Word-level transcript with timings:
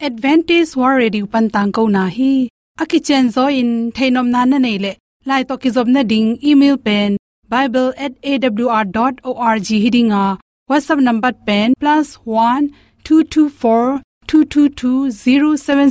advantage 0.00 0.76
war 0.76 0.96
ready 0.96 1.26
pan 1.26 1.50
tang 1.50 1.72
ko 1.72 1.86
na 1.86 2.08
hi. 2.08 2.48
Aki 2.80 3.00
chen 3.00 3.30
zo 3.30 3.50
in 3.50 3.92
thainom 3.92 4.30
na 4.30 4.44
na 4.44 4.58
nei 4.58 4.78
le. 4.78 4.96
Lai 5.26 5.42
to 5.42 5.58
ki 5.58 5.70
job 5.70 5.88
na 5.88 6.02
ding, 6.02 6.38
email 6.44 6.76
pen 6.76 7.16
bible@awr.org 7.48 9.66
hiding 9.66 10.12
a 10.12 10.38
whatsapp 10.70 11.00
number 11.00 11.32
pen, 11.32 11.74
plus 11.80 12.14
one, 12.24 12.70
two 13.04 13.24
two, 13.24 13.48
four, 13.48 14.00
two 14.26 14.44
two 14.44 14.68
two, 14.68 15.10
zero, 15.10 15.56
seven 15.56 15.90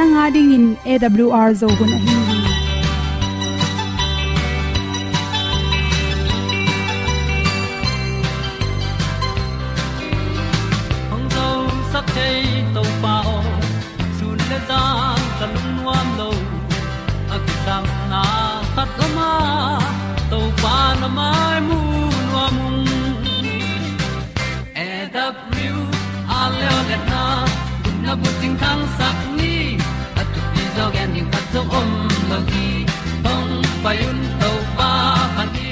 nanga 0.00 0.26
ding 0.34 0.50
in 0.56 0.66
awr 0.92 1.48
zo 1.60 1.68
gun 1.78 1.90
ahi 1.96 2.12
hin 2.28 2.44
hong 11.10 11.26
zo 11.34 11.48
sak 11.92 12.06
chei 12.16 12.38
to 12.76 12.84
pa 13.02 13.14
o 13.32 13.36
sun 14.20 14.38
le 14.52 14.58
za 14.70 14.80
ka 15.40 15.46
lun 15.54 15.68
nuam 15.78 16.08
lo 16.20 16.30
a 17.38 17.40
ki 17.48 17.56
sam 17.66 17.84
na 18.12 18.22
khat 18.76 19.02
o 19.06 19.10
ma 19.18 19.30
to 20.30 20.40
pa 20.62 20.76
na 21.02 21.08
mai 21.18 21.58
mu 21.68 21.80
nuam 22.30 22.56
e 24.86 24.88
a 26.38 26.42
le 26.60 26.98
na 27.10 27.26
kun 27.82 27.96
na 28.06 28.12
bu 28.22 28.30
sak 29.00 29.29
pi 31.12 31.16
zo 31.16 31.16
gen 31.16 31.16
ning 31.16 31.30
khat 31.32 31.44
zo 31.52 31.60
om 31.78 31.90
lo 32.30 32.38
gi 32.50 32.86
hong 33.24 33.62
pa 33.82 33.90
yun 34.00 34.18
to 34.40 34.50
pa 34.78 34.90
pan 35.36 35.48
ni 35.54 35.70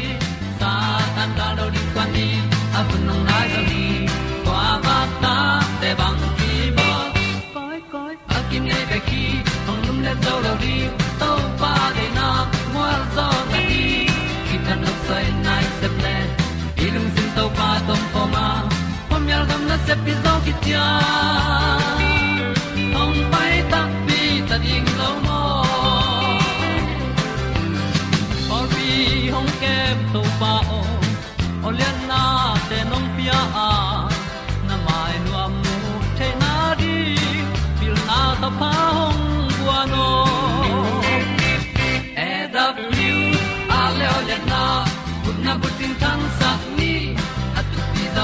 sa 0.61 0.73
tan 1.17 1.31
ga 1.39 1.49
do 1.59 1.67
di 1.75 1.83
kwan 1.95 2.09
ni 2.15 2.29
a 2.79 2.81
bu 2.89 2.97
nong 3.07 3.25
nai 3.29 3.49
zo 3.55 3.61
ni 3.71 3.85
kwa 4.45 4.65
ba 4.85 4.99
ta 5.23 5.37
te 5.81 5.91
bang 6.01 6.21
ki 6.39 6.53
bo 6.77 6.91
koi 7.55 7.79
koi 7.93 8.15
a 8.37 8.39
kim 8.51 8.65
nei 8.71 8.85
be 8.91 8.99
ki 9.09 9.25
hong 9.67 9.83
lum 9.87 9.99
le 10.07 10.13
zo 10.25 10.35
lo 10.45 10.53
di 10.63 10.77
to 11.21 11.31
pa 11.61 11.73
de 11.97 12.07
na 12.19 12.29
mo 12.75 12.87
zo 13.15 13.29
ta 13.51 13.59
ni 13.71 13.85
ki 14.49 14.57
tan 14.67 14.79
no 14.85 14.93
sai 15.07 15.27
nai 15.47 15.65
se 15.81 15.89
ple 15.97 16.17
ilung 16.87 17.11
sin 17.15 17.29
to 17.37 17.45
pa 17.59 17.71
tom 17.87 18.03
pa 18.13 18.23
ma 18.35 18.47
pom 19.09 19.29
yal 19.33 19.45
gam 19.51 19.63
na 19.71 19.77
se 19.87 19.95
pi 20.05 20.13
zo 20.25 20.33
ki 20.45 20.53
tia 20.63 20.87
hong 21.07 21.38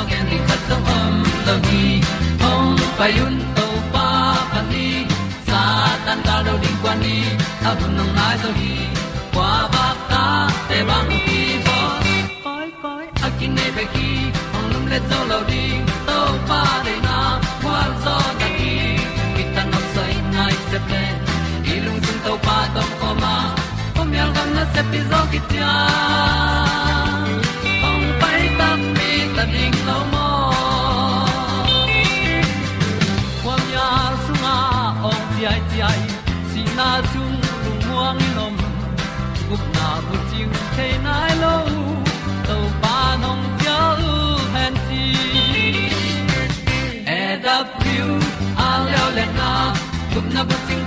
tu 0.05 0.11
pi 0.11 0.23
ni 0.31 0.39
khat 0.49 0.61
zo 0.69 0.77
om 0.97 1.15
lo 1.47 1.55
ni 1.67 1.83
hong 2.43 2.79
pa 2.99 3.07
yun 3.17 3.35
to 3.57 3.67
pa 3.95 4.07
pa 4.53 4.61
ni. 4.71 4.87
Sa 5.49 5.63
tan 6.07 6.19
ga 6.27 6.37
do 6.47 6.55
ding 6.63 6.79
kwan 6.83 6.97
ni 7.05 7.17
a 7.69 7.71
bu 7.79 7.87
kwa 9.35 9.51
ba 9.73 9.87
ta 10.11 10.25
te 10.69 10.79
bang 10.89 11.13
ki 11.27 11.41
bo 11.67 11.79
koi 12.45 12.69
koi 12.83 13.05
a 13.27 13.29
kin 13.39 13.51
nei 13.57 13.71
be 13.77 13.85
ki 13.95 14.11
ong 14.57 14.67
lum 14.73 14.85
le 14.93 14.99
zo 15.11 15.19
lo 15.31 15.39
ding 15.51 15.85
to 16.09 16.19
pa 16.49 16.63
de 16.87 16.95
na 17.07 17.19
kwa 17.63 17.79
zo 18.05 18.17
ta 18.41 18.49
ki 18.57 18.75
ki 19.37 19.45
tan 19.55 19.67
nok 19.73 19.87
sai 19.95 20.15
nai 20.37 20.55
se 20.69 20.79
ple 20.87 21.05
i 21.73 21.75
sun 22.05 22.19
to 22.27 22.33
pa 22.47 22.59
tom 22.75 22.91
ko 23.01 23.11
ma. 23.23 23.35
Kom 23.97 24.09
yal 24.19 24.31
gam 24.37 24.49
na 24.57 24.65
se 24.75 24.83
pi 24.91 25.01
zo 25.11 25.21
ki 25.33 25.41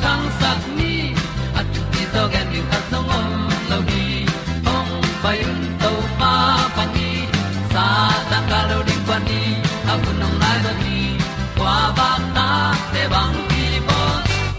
na 0.07 0.13
tang 0.15 0.27
sat 0.39 0.59
ni 0.77 0.93
at 1.59 1.67
ti 1.91 2.03
zo 2.13 2.23
gen 2.33 2.47
ni 2.53 2.61
khat 2.69 2.83
zo 2.91 2.99
om 3.17 3.27
lo 3.69 3.77
ni 3.89 4.03
ong 4.75 4.91
pai 5.23 5.37
un 5.49 5.59
to 5.81 5.91
pa 6.19 6.33
pa 6.75 6.83
ni 6.95 7.09
sa 7.73 7.85
ta 8.29 8.39
ka 8.49 8.59
lo 8.69 8.77
ding 8.87 9.03
pa 9.09 9.17
ni 9.27 9.41
a 9.91 9.93
bu 10.01 10.11
nong 10.21 10.37
lai 10.43 10.57
za 10.65 10.73
ni 10.83 10.99
kwa 11.57 11.75
ba 11.97 12.09
ta 12.35 12.47
te 12.93 13.03
bang 13.13 13.35
ki 13.51 13.65
bo 13.87 13.99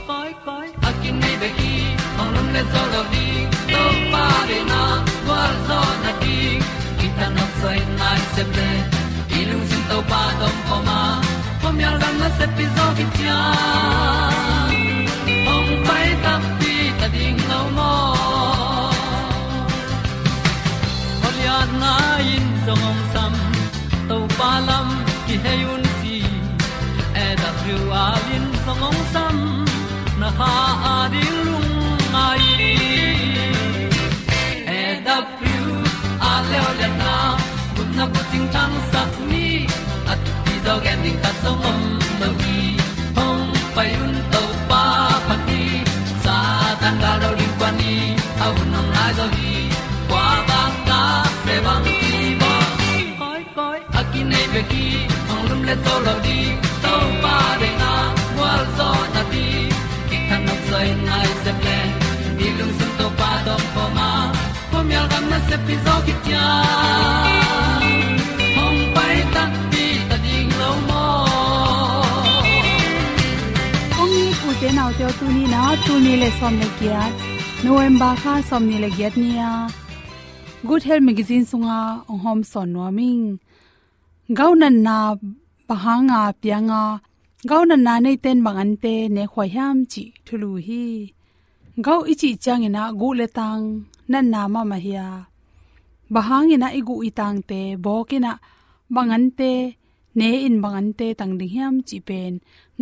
koi 0.09 0.31
koi 0.47 0.69
a 0.89 0.91
kin 1.01 1.17
nei 1.23 1.37
be 1.43 1.49
ki 1.59 1.75
ong 2.21 2.31
lum 2.35 2.49
le 2.57 2.63
zo 2.73 2.83
lo 2.95 3.03
ni 3.13 3.27
to 3.73 3.83
pa 4.13 4.27
de 4.51 4.59
na 4.73 4.83
kwa 5.27 5.41
zo 5.69 5.81
na 6.05 6.13
ti 6.23 6.37
ki 6.99 7.09
ta 7.19 7.27
no 7.37 7.45
sai 7.61 7.79
nai 8.01 8.21
se 8.35 8.43
ple 8.53 8.71
i 9.39 9.41
sin 9.71 9.83
to 9.91 9.99
pa 10.11 10.23
tom 10.41 10.57
pa 10.69 10.79
ma. 10.89 11.01
Pom 11.63 11.77
yal 11.85 11.97
gam 12.03 12.15
na 12.23 12.29
se 12.39 12.47
pi 12.57 12.65
zo 12.77 12.87
ki 12.99 13.05
tia 13.17 13.39
song 28.69 28.81
zong 28.81 29.03
sam 29.13 29.37
na 30.21 30.29
ha 30.39 30.55
a 30.93 30.97
di 31.13 31.25
lung 31.45 31.71
mai. 32.15 32.45
E 34.79 34.81
da 35.07 35.17
thru 35.37 35.67
a 36.31 36.33
le 36.49 36.61
le 36.81 36.89
na 37.01 37.15
kun 37.75 37.89
na 37.99 38.05
bu 38.13 38.21
ting 38.31 38.49
tang 38.55 38.75
sat 38.91 39.13
ni 39.31 39.47
at 40.13 40.21
ti 40.45 40.55
zo 40.65 40.75
gen 40.85 40.99
ding 41.05 41.19
ta 41.25 41.31
zong 41.43 41.63
om 41.71 41.81
lo 42.21 42.29
gi 42.41 42.61
hong 43.17 43.47
pai 43.75 43.91
un 44.05 44.15
to 44.33 44.43
pa 44.71 44.83
pa 45.29 45.37
ti 45.47 45.63
sa 46.25 46.37
tan 46.81 46.95
ga 47.03 47.13
do 47.23 47.31
ri 47.39 47.49
pa 47.61 47.69
ni 47.81 47.95
au 48.45 48.55
nong 48.73 48.91
lai 48.97 49.11
do 49.19 49.27
gi 49.37 49.55
kwa 50.11 50.27
ba 50.49 50.63
ta 50.89 51.03
pe 51.45 51.55
bang 51.67 51.87
ti 51.87 52.21
ba 52.43 52.53
koi 53.21 53.43
koi 53.57 53.79
a 54.01 54.03
ki 54.11 54.21
nei 54.31 54.47
be 54.53 54.63
ki 54.71 54.87
ong 55.33 55.43
lum 55.49 55.61
le 55.69 55.75
to 55.87 55.95
lo 56.09 56.17
di 56.27 56.38
sai 60.79 60.91
nai 61.09 61.29
se 61.45 61.53
ple 61.61 61.79
ni 62.39 62.49
lung 62.59 62.75
sun 62.79 62.91
to 62.99 63.07
pa 63.21 63.31
do 63.47 63.55
po 63.75 63.85
ma 63.97 64.09
po 64.71 64.79
mi 64.89 64.99
gam 65.13 65.25
na 65.31 65.39
se 65.49 65.57
pi 65.67 65.75
zo 65.85 65.95
ki 66.07 66.15
tia 66.25 66.45
hong 68.59 68.81
pai 68.95 69.17
ta 69.35 69.43
ti 69.73 69.85
ta 70.09 70.17
ding 70.27 70.53
lo 70.61 70.71
mo 70.89 71.07
ong 74.03 74.13
ni 74.19 74.31
pu 74.41 74.49
te 74.61 74.69
nau 74.79 74.91
te 74.99 75.07
tu 75.19 75.27
ni 75.37 75.45
na 75.55 75.63
tu 75.85 75.93
ni 76.05 76.13
le 76.23 76.29
som 76.39 76.55
le 76.63 76.69
kia 76.79 77.03
november 77.67 78.13
kha 78.23 78.35
som 78.51 78.63
ni 78.71 78.77
le 78.85 78.89
gyat 78.99 79.15
ya 79.39 79.51
good 80.69 80.83
health 80.89 81.05
magazine 81.09 81.45
sunga 81.51 81.81
ong 82.11 82.21
hom 82.25 82.41
son 82.53 82.69
no 82.75 82.87
ming 82.99 83.27
gaunan 84.39 84.77
na 84.87 84.97
pahanga 85.69 86.21
pianga 86.43 86.83
gau 87.47 87.63
na 87.65 87.77
na 87.77 87.95
nei 88.05 88.17
ten 88.25 88.39
bangan 88.47 88.71
te 88.83 88.95
ne 89.15 89.23
khoi 89.33 89.49
ham 89.57 89.77
chi 89.93 90.05
thulu 90.27 90.51
hi. 90.67 90.85
Gau 91.87 92.01
ichi 92.13 92.31
changina 92.45 92.83
gu 93.01 93.09
le 93.19 93.27
tang, 93.39 93.65
nan 94.11 94.27
na 94.33 94.41
ma 94.55 94.61
ma 94.71 94.77
hiya 94.85 95.09
bahangina 96.15 96.69
igu 96.79 96.95
itang 97.09 97.39
te 97.51 97.61
bokina 97.85 98.33
bangan 98.95 99.25
te 99.39 99.53
ne 100.19 100.29
in 100.47 100.57
bangan 100.63 100.89
te 100.99 101.07
tang 101.19 101.33
ding 101.39 101.53
hiam 101.55 101.75
chi 101.89 101.97
pen. 102.09 102.33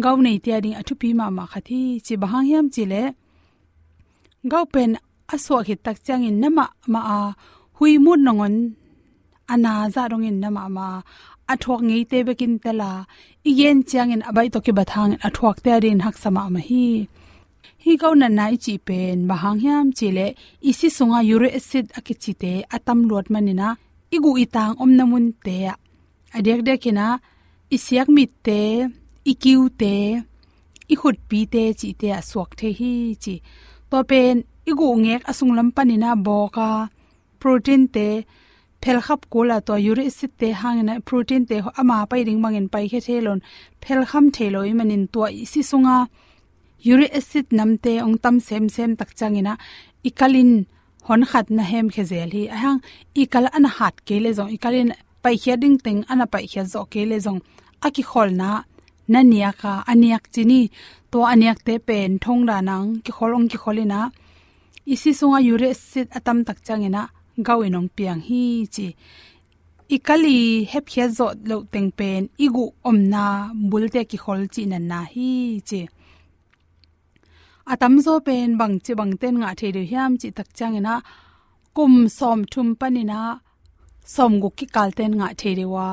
Gau 0.05 0.17
nei 0.25 0.39
tia 0.45 0.57
ding 0.65 0.77
athu 0.81 0.95
pi 1.01 1.09
ma 1.21 1.27
ma 1.39 1.45
khathi 1.53 1.81
chi 2.07 2.15
bahang 2.23 2.47
hiam 2.49 2.67
chi 2.75 2.83
le. 2.93 3.03
Gau 4.51 4.65
pen 4.73 4.91
aswa 5.35 5.59
hi 5.67 5.75
tak 5.85 5.99
chang 6.07 6.25
in 6.29 6.37
nama 6.43 6.67
ma 6.93 7.01
a 7.17 7.21
hui 7.77 7.93
mun 8.05 8.21
nongon, 8.27 8.57
ana 9.53 9.73
za 9.95 10.03
rong 10.11 10.27
in 10.31 10.39
nama 10.43 10.63
ma 10.77 10.87
athok 11.53 11.81
ngei 11.89 12.05
te 12.11 12.19
bekin 12.29 12.55
tela. 12.63 12.93
Igen 13.49 13.79
chiang 13.89 14.11
in 14.15 14.27
abai 14.29 14.49
to 14.53 14.59
ki 14.67 14.73
bathang 14.79 15.13
athok 15.27 15.57
te 15.65 15.73
rin 15.85 16.01
hak 16.05 16.17
sama 16.23 16.43
ma 16.55 16.61
hi. 16.69 16.87
Hi 17.85 17.93
ko 18.03 18.09
na 18.21 18.29
nai 18.39 18.55
chi 18.65 18.75
pen, 18.87 19.19
bahang 19.31 19.59
hiam 19.63 19.87
chile 19.99 20.27
isi 20.71 20.89
sunga 20.97 21.21
uric 21.35 21.55
acid 21.59 21.87
akichi 21.99 22.33
te 22.43 22.53
atam 22.77 22.99
lot 23.11 23.27
manina, 23.33 23.69
igu 24.17 24.31
itang 24.45 24.73
om 24.83 24.91
namun 24.99 25.27
te. 25.45 25.59
Adek 26.37 26.61
dekina 26.67 27.09
isiak 27.75 28.09
mit 28.17 28.33
te, 28.47 28.61
ikiu 29.31 29.63
te 29.81 29.95
ikhut 30.93 31.19
pi 31.29 31.41
te 31.53 31.63
chi 31.79 31.89
te 32.01 32.09
aswak 32.21 32.51
the 32.59 32.69
hi 32.79 32.93
chi. 33.23 33.35
To 33.91 33.99
pen, 34.11 34.37
igu 34.71 34.89
ngek 35.05 35.23
asung 35.31 35.53
lam 35.57 35.69
panina 35.77 36.11
boka, 36.27 36.71
protein 37.41 37.83
te 37.95 38.09
phel 38.87 39.01
khap 39.07 39.21
kula 39.33 39.57
to 39.67 39.75
uric 39.91 40.07
acid 40.11 40.33
te 40.41 40.49
hangena 40.61 40.95
protein 41.09 41.43
te 41.51 41.57
ama 41.81 41.97
pai 42.11 42.21
ring 42.27 42.41
mangin 42.45 42.67
pai 42.75 42.85
khe 42.91 43.01
thelon. 43.07 43.39
Phel 43.83 44.03
kham 44.11 44.25
theloi 44.37 44.71
manin 44.79 45.05
to 45.13 45.21
isi 45.45 45.61
sunga. 45.71 45.97
Uric 46.91 47.13
acid 47.19 47.47
namte 47.59 47.93
ong 48.05 48.17
tam 48.25 48.37
sem 48.49 48.65
sem 48.75 48.91
tak 48.99 49.11
changina. 49.19 49.53
Ikalin 50.09 50.51
hon 51.07 51.23
khat 51.31 51.47
na 51.57 51.63
hem 51.71 51.87
khe 51.95 52.03
zel 52.11 52.31
hi. 52.37 52.43
Ahang, 52.57 52.79
ikal 53.23 53.47
an 53.57 53.67
hat 53.77 53.97
ke 54.07 54.17
le 54.25 54.31
zong. 54.39 54.51
Ikalin 54.57 54.89
pai 55.23 55.35
khia 55.43 55.55
ding 55.63 55.77
teng 55.85 56.01
ana 56.13 56.27
pai 56.33 56.45
khia 56.51 56.63
zo 56.73 56.81
ke 56.93 57.03
le 57.11 57.19
zong. 57.27 57.41
Aki 57.87 58.03
khol 58.11 58.31
na 58.41 58.51
na 59.13 59.21
nia 59.31 59.51
ka, 59.61 59.73
aniak 59.91 60.25
chini. 60.35 60.61
To 61.11 61.19
aniak 61.33 61.59
te 61.67 61.75
pen 61.89 62.11
thong 62.25 62.43
ra 62.49 62.59
nang. 62.69 62.89
Ki 63.05 63.11
kholong 63.17 63.47
ki 63.51 63.59
kholina 63.63 64.01
isi 64.93 65.11
sunga 65.19 65.39
uric 65.53 65.73
acid 65.77 66.07
atam 66.19 66.39
tak 66.47 66.59
changina 66.67 67.03
gawinong 67.47 67.89
piang 67.97 68.23
hi 68.29 68.67
chi. 68.75 68.89
Ikali 69.95 70.67
hep 70.71 70.85
khia 70.93 71.07
zo 71.19 71.27
lo 71.51 71.57
teng 71.73 71.91
pen, 71.99 72.23
igu 72.45 72.65
omna 72.89 73.25
bulte 73.71 74.01
ki 74.11 74.19
khol 74.25 74.41
chi 74.55 74.63
na 74.71 74.79
na 74.91 75.01
hi 75.13 75.31
chi. 75.69 75.81
Atam 77.73 77.95
zo 78.05 78.15
pen 78.27 78.49
bang 78.61 78.77
chi 78.85 78.93
bang 78.99 79.15
ten 79.21 79.35
nga 79.41 79.51
the 79.59 79.69
de 79.77 79.83
hiam 79.91 80.13
chi 80.21 80.29
tak 80.37 80.49
changena 80.59 80.95
kum 81.77 81.95
som 82.19 82.41
thum 82.53 82.69
panina 82.81 83.21
som 84.15 84.33
gu 84.43 84.49
ki 84.59 84.67
kal 84.75 84.91
ten 84.99 85.13
nga 85.19 85.29
the 85.41 85.51
de 85.59 85.65
wa. 85.75 85.89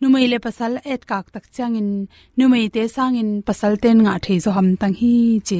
Numei 0.00 0.26
le 0.32 0.38
pasal 0.44 0.72
et 0.92 1.02
kak 1.10 1.26
tak 1.34 1.46
changin 1.56 1.90
numei 2.38 2.66
te 2.74 2.82
sangin 2.96 3.30
pasal 3.46 3.74
ten 3.82 3.98
nga 4.04 4.14
the 4.24 4.34
zo 4.44 4.50
ham 4.56 4.68
tang 4.80 4.94
hi 5.00 5.14
chi 5.48 5.58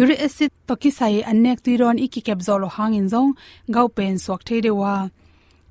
uric 0.00 0.20
acid 0.26 0.52
to 0.66 0.74
ki 0.82 0.90
sai 0.98 1.16
anek 1.30 1.58
tu 1.64 1.70
ron 1.80 1.98
iki 2.06 2.20
kep 2.26 2.40
zo 2.46 2.54
lo 2.62 2.68
hangin 2.76 3.06
zong, 3.12 3.30
gau 3.74 3.88
pen 3.96 4.14
sok 4.24 4.40
the 4.44 4.60
de 4.60 4.70
wa 4.80 4.94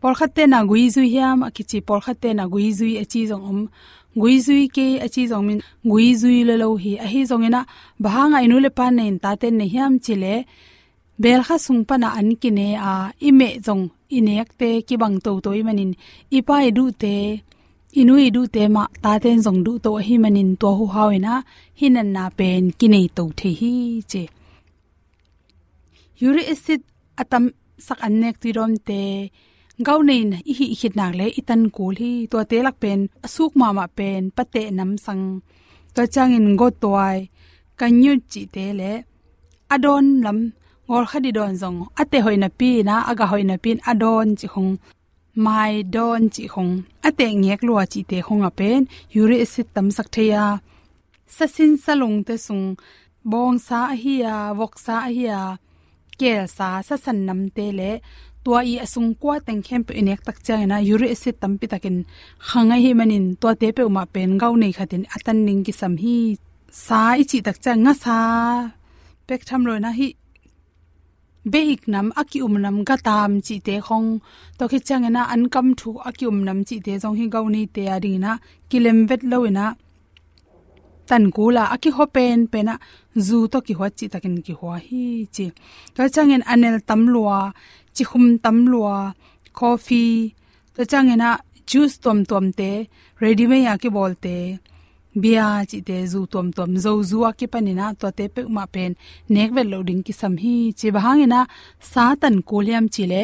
por 0.02 0.14
khatte 0.20 0.44
na 0.48 0.60
gui 0.70 0.90
zui 0.96 1.08
hiam, 1.14 1.40
akichi 1.48 1.80
por 1.88 2.00
khatte 2.06 2.30
na 2.38 2.44
gui 2.54 2.72
zui 2.80 2.94
achi 3.04 3.22
zong 3.30 3.44
om. 3.52 3.60
Gui 4.22 4.36
zui 4.46 4.64
ke 4.76 4.88
achi 5.06 5.24
zong 5.32 5.46
min 5.48 5.60
gui 5.92 6.08
zui 6.22 6.40
le 6.48 6.56
lo 6.62 6.68
hi 6.84 6.92
a 7.06 7.08
hi 7.14 7.22
zong 7.30 7.46
ina 7.48 7.62
bahanga 8.04 8.40
inu 8.46 8.58
le 8.66 8.70
pan 8.78 8.92
nen 8.98 9.16
ta 9.24 9.32
ten 9.42 9.58
ne 9.60 9.66
hiam 9.74 9.94
chile. 10.06 10.34
Bel 11.22 11.42
kha 11.48 11.58
sung 11.66 11.82
pa 11.90 11.96
na 11.98 12.10
an 12.20 12.30
ki 12.42 12.50
ne 12.58 12.68
a 12.90 12.92
ime 13.30 13.50
zong, 13.66 13.84
inek 14.18 14.50
ki 14.88 14.96
bang 15.02 15.18
to 15.26 15.32
to 15.44 15.50
manin 15.68 15.92
ipa 16.38 16.56
edu 16.70 16.86
te 17.02 17.16
inui 18.00 18.28
du 18.36 18.42
te 18.56 18.64
ma, 18.76 18.84
ta 19.04 19.12
ten 19.24 19.38
jong 19.46 19.62
du 19.66 19.74
to 19.86 19.92
hi 20.06 20.16
manin 20.24 20.52
to 20.62 20.70
hu 20.78 20.86
hawina 20.96 21.34
hinan 21.80 22.10
na 22.16 22.24
pen 22.38 22.64
kinai 22.80 23.08
to 23.18 23.24
the 23.40 23.50
hi, 23.60 23.74
che. 24.12 24.24
Uric 26.26 26.48
acid 26.54 26.82
atam 27.22 27.44
sak 27.86 28.00
annek 28.08 28.36
ti 28.42 28.50
rom 28.58 28.74
te 28.88 29.02
gau 29.88 30.00
nei 30.08 30.22
na 30.32 30.38
hi 30.48 30.54
hi 30.60 30.66
hit 30.80 30.94
nak 31.00 31.12
le 31.20 31.26
itan 31.40 31.62
kul 31.76 31.96
hi, 32.02 32.12
to 32.32 32.38
te 32.50 32.58
lak 32.66 32.78
pen, 32.84 33.00
asuk 33.26 33.52
ma 33.60 33.68
ma 33.78 33.86
pen, 33.98 34.22
pate 34.38 34.62
nam 34.78 34.92
sang. 35.06 35.24
To 35.96 36.02
chang 36.14 36.34
in 36.38 36.48
go 36.60 36.68
toai 36.82 37.18
kanyu 37.80 38.14
chi 38.32 38.42
te 38.56 38.66
le, 38.80 38.92
adon 39.76 40.06
lam, 40.26 40.40
ngol 40.88 41.06
khadi 41.12 41.32
don 41.38 41.54
jong 41.62 41.80
ate 42.02 42.18
hoina 42.26 42.50
pi 42.60 42.70
na, 42.88 42.96
aga 43.10 43.26
hoina 43.32 43.56
pin 43.64 43.78
adon 43.92 44.28
chi 44.40 44.48
khong 44.54 44.72
mai 45.44 45.74
don 45.96 46.24
chi 46.34 46.44
khong 46.54 46.74
ate 47.08 47.28
ngek 47.42 47.62
lua 47.68 47.84
chi 47.92 48.02
te 48.10 48.18
khong 48.28 48.44
a 48.50 48.52
pen 48.60 48.82
uric 49.22 49.42
acid 49.46 49.68
tam 49.76 49.88
sak 49.98 50.08
theya 50.16 50.46
sasin 51.28 51.78
salung 51.78 52.24
te 52.24 52.38
sung, 52.38 52.78
bong 53.24 53.58
sa 53.60 53.80
hi 54.02 54.22
ya, 54.22 54.54
wok 54.54 54.78
sa 54.80 55.10
hi 55.10 55.26
ya. 55.28 55.58
Kel 56.20 56.48
sa 56.48 56.82
sa 56.88 56.96
san 56.96 57.26
nam 57.28 57.50
te 57.56 57.66
le, 57.80 57.92
tua 58.44 58.60
i 58.64 58.80
asung 58.86 59.12
kwa 59.22 59.36
teng 59.46 59.62
khem 59.66 59.84
pe 59.88 59.94
inek 60.00 60.22
tak 60.26 60.38
cha 60.46 60.56
na 60.66 60.78
uric 60.94 61.12
acid 61.16 61.36
tam 61.42 61.54
pi 61.60 61.66
takin. 61.68 61.98
Khanga 62.48 62.78
hi 62.84 62.92
manin, 62.94 63.36
tua 63.42 63.54
te 63.62 63.68
pe 63.76 63.84
ma 63.96 64.04
pen, 64.14 64.38
gau 64.42 64.54
nei 64.56 64.72
khatin, 64.78 65.04
atan 65.16 65.38
ning 65.48 65.64
ki 65.66 65.74
sam 65.80 65.94
hi. 66.04 66.18
Sa 66.86 67.02
i 67.22 67.24
chi 67.30 67.38
tak 67.46 67.58
cha 67.64 67.74
nga 67.76 67.94
sa. 68.04 68.18
Pek 69.28 69.42
tham 69.48 69.62
lo 69.68 69.74
na 69.80 69.92
hi 69.98 70.08
beik 71.54 71.82
nam, 71.94 72.08
aki 72.22 72.40
um 72.46 72.56
nam, 72.64 72.78
ga 72.88 72.96
tam 73.08 73.32
chi 73.46 73.56
te 73.68 73.76
khong. 73.88 74.10
To 74.58 74.64
khi 74.72 74.80
chang 74.88 75.08
na 75.16 75.22
an 75.34 75.44
kam 75.54 75.68
thu, 75.80 75.90
aki 76.10 76.26
um 76.32 76.40
nam 76.48 76.60
chi 76.68 76.76
te 76.86 76.94
jong 77.02 77.16
hi 77.20 77.26
gau 77.34 77.46
ni 77.56 77.62
te 77.76 77.84
ari 77.96 78.14
na. 78.24 78.32
Kilem 78.70 79.00
vet 79.10 79.22
lo 79.32 79.38
ina 79.50 79.66
tan 81.10 81.24
kula 81.36 81.64
aki 81.76 81.90
ho 81.96 82.06
pen, 82.16 82.40
pena. 82.52 82.74
Zu 83.28 83.38
to 83.52 83.58
ki 83.66 83.74
ho 83.80 83.86
chi 83.98 84.06
takin 84.14 84.36
ki 84.46 84.54
ho 84.60 84.68
hi 84.88 85.04
chi. 85.36 85.46
To 85.96 86.02
chang 86.16 86.32
en 86.36 86.44
anel 86.54 86.78
tam 86.88 87.02
lua, 87.14 87.40
chi 87.96 88.04
khum 88.10 88.26
tam 88.44 88.58
lua, 88.72 88.98
coffee. 89.60 90.34
To 90.76 90.82
chang 90.92 91.10
na 91.22 91.30
juice 91.70 91.98
tom 92.04 92.20
tom 92.30 92.46
te 92.60 92.70
ready 93.22 93.46
me 93.52 93.58
ya 93.68 93.74
ki 93.82 93.90
bolte 93.96 94.36
bia 95.22 95.48
chi 95.70 95.80
te 95.88 95.98
zu 96.12 96.20
tom 96.34 96.48
tom 96.58 96.72
zo 96.84 96.92
zu 97.10 97.18
a 97.28 97.32
ki 97.40 97.48
panina 97.54 97.86
to 98.00 98.08
te 98.18 98.26
pe 98.36 98.42
ma 98.56 98.66
pen 98.74 98.92
nek 99.36 99.50
vel 99.56 99.68
loading 99.74 100.02
ki 100.06 100.14
sam 100.22 100.34
hi 100.44 100.56
chi 100.80 100.88
bahangina 100.96 101.40
sa 101.92 102.04
tan 102.22 102.36
kolyam 102.50 102.86
chi 102.94 103.04
le 103.12 103.22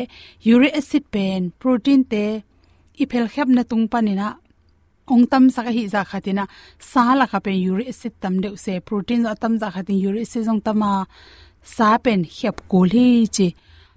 uric 0.53 0.73
acid 0.79 1.03
pen, 1.13 1.41
protein 1.61 2.01
te 2.11 2.25
i 3.01 3.05
phel 3.11 3.27
khep 3.33 3.47
na. 3.55 3.63
Tung 3.71 3.85
panina 3.93 4.27
ong 5.13 5.25
tam 5.31 5.43
sa 5.55 5.61
hi 5.75 5.83
za 5.93 6.01
dạ 6.01 6.09
khatina 6.09 6.43
sa 6.91 7.03
la 7.19 7.25
kha 7.31 7.39
pen 7.45 7.57
uric 7.71 7.87
acid 7.93 8.13
tam 8.21 8.33
de 8.43 8.49
se 8.63 8.73
protein 8.87 9.19
dạ 9.25 9.33
za 9.33 9.39
tam 9.41 9.53
za 9.61 9.67
dạ 9.67 9.73
khatin 9.75 9.97
uric 10.07 10.23
acid 10.27 10.43
jong 10.47 10.61
tama 10.65 10.91
sa 11.75 11.87
à. 11.95 11.97
pen 12.05 12.19
khep 12.37 12.55
kul 12.71 12.89
hi 12.95 13.07
chi 13.35 13.47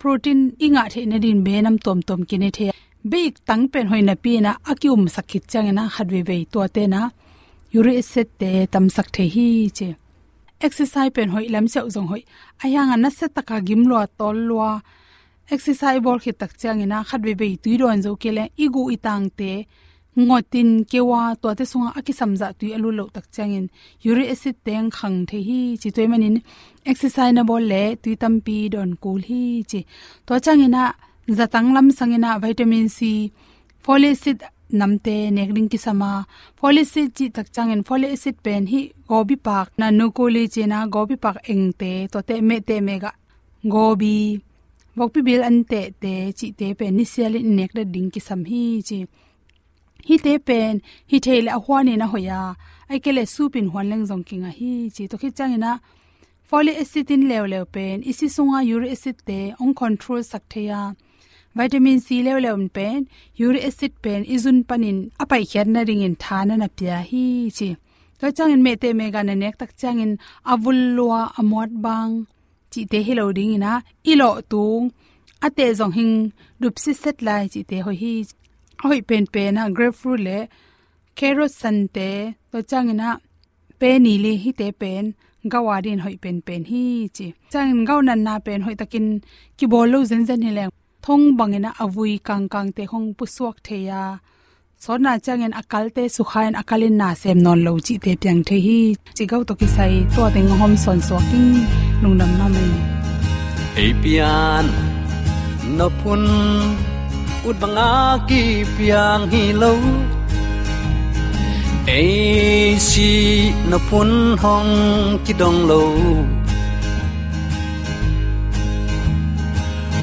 protein 0.00 0.40
inga 0.64 0.84
the 0.92 1.00
na 1.10 1.16
din 1.24 1.38
be 1.46 1.54
nam 1.64 1.76
tom 1.84 1.98
tom 2.08 2.20
ki 2.28 2.36
ne 2.42 2.48
the 2.56 2.66
beik 3.10 3.34
tang 3.48 3.64
pen 3.72 3.86
hoina 3.90 4.14
pina 4.24 4.52
akium 4.70 5.02
sakit 5.14 5.44
changena 5.50 5.84
hadwe 5.94 6.20
be 6.28 6.36
to 6.52 6.60
te 6.76 6.84
na 6.94 7.02
yuri 7.74 8.02
set 8.02 8.28
te 8.38 8.50
tam 8.72 8.86
sak 8.88 9.08
the 9.16 9.24
hi 9.34 9.68
che. 9.76 9.88
Exercise 10.66 11.10
pen 11.14 11.28
hoi 11.34 11.46
lam 11.54 11.66
cheu 11.72 11.86
jong 11.94 12.08
hoi. 12.10 12.22
Ayang 12.64 12.92
na 13.02 13.08
se 13.10 13.26
taka 13.36 13.56
gim 13.66 13.82
lo 13.90 13.96
tol 14.18 14.36
lo 14.48 14.80
exercise 15.54 16.00
bol 16.04 16.18
khit 16.24 16.38
tak 16.38 16.52
chang 16.60 16.80
ina 16.84 16.98
khat 17.08 17.20
be 17.24 17.32
be 17.40 17.56
tu 17.62 17.70
ron 17.80 17.98
zo 18.04 18.10
kele 18.22 18.44
igu 18.64 18.82
itang 18.94 19.26
te. 19.38 19.52
Ngotin 20.16 20.70
kewa 20.90 21.20
to 21.42 21.48
te 21.58 21.64
sunga 21.70 21.90
aki 21.98 22.12
samja 22.20 22.48
tu 22.58 22.66
alu 22.76 22.90
lo 22.98 23.04
tak 23.14 23.26
changin 23.34 23.66
uric 24.08 24.28
acid 24.34 24.56
teng 24.66 24.88
khang 24.96 25.18
the 25.28 25.38
hi 25.48 25.60
chi 25.80 25.88
toy 25.96 26.06
manin 26.12 26.36
exercise 26.90 27.34
na 27.34 27.42
bol 27.48 27.64
le 27.72 27.82
tu 28.02 28.10
tam 28.22 28.34
pi 28.46 28.56
don 28.74 28.90
kul 29.02 29.20
hi 29.28 29.42
chi 29.70 29.80
to 30.26 30.32
changina 30.44 30.82
zatang 31.38 31.68
lam 31.74 31.86
sangina 31.98 32.30
vitamin 32.42 32.86
c. 32.96 32.98
Folic 33.84 34.12
acid 34.16 34.38
namte 34.80 35.14
nekring 35.36 35.68
ki 35.72 35.78
sama 35.86 36.10
folic 36.58 36.86
acid 36.86 37.08
chi 37.16 37.26
tak 37.36 37.46
changen 37.54 37.82
folic 37.88 38.12
acid 38.16 38.36
pen 38.44 38.62
hi 38.72 38.80
gobi 39.10 39.36
pak 39.46 39.66
na 39.80 39.86
no 39.98 40.06
ko 40.16 40.24
che 40.54 40.62
na 40.72 40.78
gobi 40.94 41.16
pak 41.24 41.36
engte 41.52 41.92
to 42.12 42.18
te 42.28 42.34
me 42.48 42.56
te 42.68 42.76
mega 42.88 43.10
gobi 43.74 44.16
bokpi 44.96 45.20
bil 45.26 45.42
an 45.48 45.58
te 45.70 45.80
te 46.02 46.14
chi 46.38 46.46
te 46.58 46.66
pen 46.78 46.92
ni 46.98 47.04
siali 47.12 47.40
nek 47.58 47.70
da 47.76 47.82
ding 47.94 48.10
ki 48.14 48.20
sam 48.28 48.40
hi 48.50 48.62
chi 48.88 48.98
hi 50.08 50.16
te 50.24 50.32
pen 50.48 50.74
hi 51.10 51.16
thele 51.26 51.50
a 51.56 51.58
hwani 51.64 51.94
na 52.00 52.06
hoya 52.12 52.40
ai 52.90 52.98
kele 53.04 53.22
supin 53.34 53.66
hwan 53.72 53.86
leng 53.90 54.04
jong 54.08 54.24
kinga 54.28 54.50
hi 54.58 54.72
chi 54.94 55.02
to 55.10 55.16
khi 55.20 55.28
changina 55.38 55.72
folic 56.48 56.76
acid 56.82 57.10
in 57.14 57.22
lew 57.30 57.44
lew 57.52 57.64
pen 57.74 57.96
isi 58.10 58.26
sunga 58.36 58.58
uric 58.74 58.92
acid 58.96 59.16
te 59.28 59.38
on 59.62 59.70
control 59.80 60.22
saktheya 60.30 60.80
vitamin 61.56 61.98
c 62.06 62.08
lew 62.26 62.38
lew 62.44 62.56
pen 62.76 63.00
uric 63.44 63.64
acid 63.68 63.92
pen 64.04 64.20
izun 64.34 64.58
panin 64.68 64.98
apai 65.22 65.42
khian 65.50 65.68
na 65.74 65.80
ringin 65.88 66.14
thana 66.22 66.54
na 66.62 66.68
pya 66.78 66.96
hi 67.10 67.24
chi 67.56 67.68
to 68.18 68.26
changin 68.36 68.60
me 68.66 68.72
te 68.82 68.88
me 68.98 69.06
ga 69.14 69.20
na 69.28 69.34
nek 69.42 69.54
tak 69.60 69.72
changin 69.80 70.12
avul 70.52 70.78
lua 70.96 71.20
amot 71.40 71.70
bang 71.84 72.12
chi 72.72 72.80
te 72.90 72.98
hello 73.06 73.26
ding 73.36 73.52
ina 73.56 73.72
ilo 74.12 74.30
tung 74.52 74.84
ate 75.46 75.66
zong 75.78 75.94
hing 75.98 76.14
dup 76.60 76.74
si 76.82 76.92
set 77.02 77.16
lai 77.26 77.42
chi 77.52 77.60
te 77.70 77.76
hoi 77.86 77.96
hi 78.02 78.12
hoi 78.84 79.00
pen 79.08 79.24
pen 79.34 79.50
na 79.56 79.62
grapefruit 79.76 80.20
le 80.26 80.38
carrot 81.18 81.52
san 81.60 81.78
te 81.96 82.08
to 82.50 82.58
chang 82.70 82.88
ina 82.94 83.08
pe 83.80 83.90
ni 84.04 84.14
le 84.24 84.32
hi 84.42 84.50
te 84.60 84.68
pen 84.80 85.04
gawadin 85.52 85.98
hoi 86.04 86.16
pen 86.22 86.36
pen 86.46 86.62
hi 86.70 86.84
chi 87.16 87.26
chang 87.52 87.84
gau 87.88 88.00
nan 88.08 88.20
na 88.26 88.34
pen 88.46 88.60
hoi 88.66 88.74
takin 88.80 89.06
ki 89.58 89.64
bol 89.72 89.86
lo 89.92 89.98
zen 90.10 90.22
zen 90.30 90.42
hi 90.46 90.52
le 90.58 90.64
thong 91.04 91.24
bangena 91.38 91.70
avui 91.84 92.12
kang 92.28 92.46
kang 92.52 92.68
te 92.76 92.82
hong 92.92 93.08
pu 93.16 93.24
suak 93.36 93.56
the 93.66 93.76
ya 93.88 94.02
sona 94.82 95.12
changen 95.24 95.52
akal 95.60 95.86
te 95.96 96.02
sukhain 96.16 96.54
akalin 96.60 96.94
na 97.00 97.08
sem 97.22 97.38
non 97.44 97.58
lo 97.66 97.72
chi 97.86 97.94
te 98.04 98.12
pyang 98.22 98.40
the 98.48 98.56
hi. 98.66 98.78
Chi 99.16 99.24
gau 99.30 99.42
to 99.48 99.54
ki 99.60 99.66
sai 99.76 99.94
to 100.14 100.22
te 100.34 100.40
hom 100.60 100.72
son 100.84 100.98
so 101.08 101.16
king 101.30 101.52
lung 102.02 102.16
nam 102.20 102.30
na 102.38 102.46
mai. 102.54 102.70
Ei 103.82 103.90
pian 104.02 104.66
no 105.78 105.86
pun 106.00 106.22
ut 107.48 107.56
banga 107.62 107.90
ki 108.28 108.42
piang 108.76 109.22
hi 109.32 109.42
lo. 109.62 109.72
Ei 111.98 112.78
si 112.88 113.10
no 113.70 113.78
pun 113.88 114.10
hong 114.42 114.72
ki 115.24 115.32
dong 115.40 115.60
lo. 115.70 115.82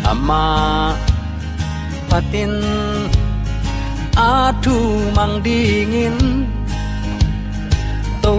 Ama 0.03 0.95
patin 2.09 2.53
a 4.15 4.53
thu 4.63 4.75
mang 5.15 5.35
dingin 5.45 6.17
tu 8.23 8.35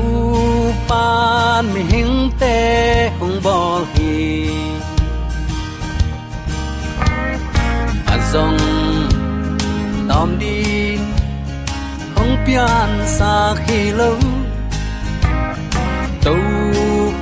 pan 0.88 1.64
mi 1.74 1.82
hing 1.92 2.30
te 2.40 2.58
hong 3.18 3.36
bol 3.44 3.82
hi 3.94 4.14
azong 8.14 8.60
tom 10.08 10.30
din 10.42 11.00
hong 12.16 12.34
pian 12.44 12.90
sa 13.16 13.34
khi 13.64 13.80
lo 13.98 14.12
tu 16.24 16.36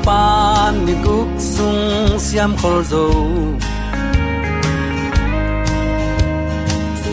pan 0.07 0.73
mi 0.85 0.95
guk 1.05 1.31
sung 1.53 1.83
siam 2.27 2.53
khol 2.61 2.79
zo 2.93 3.07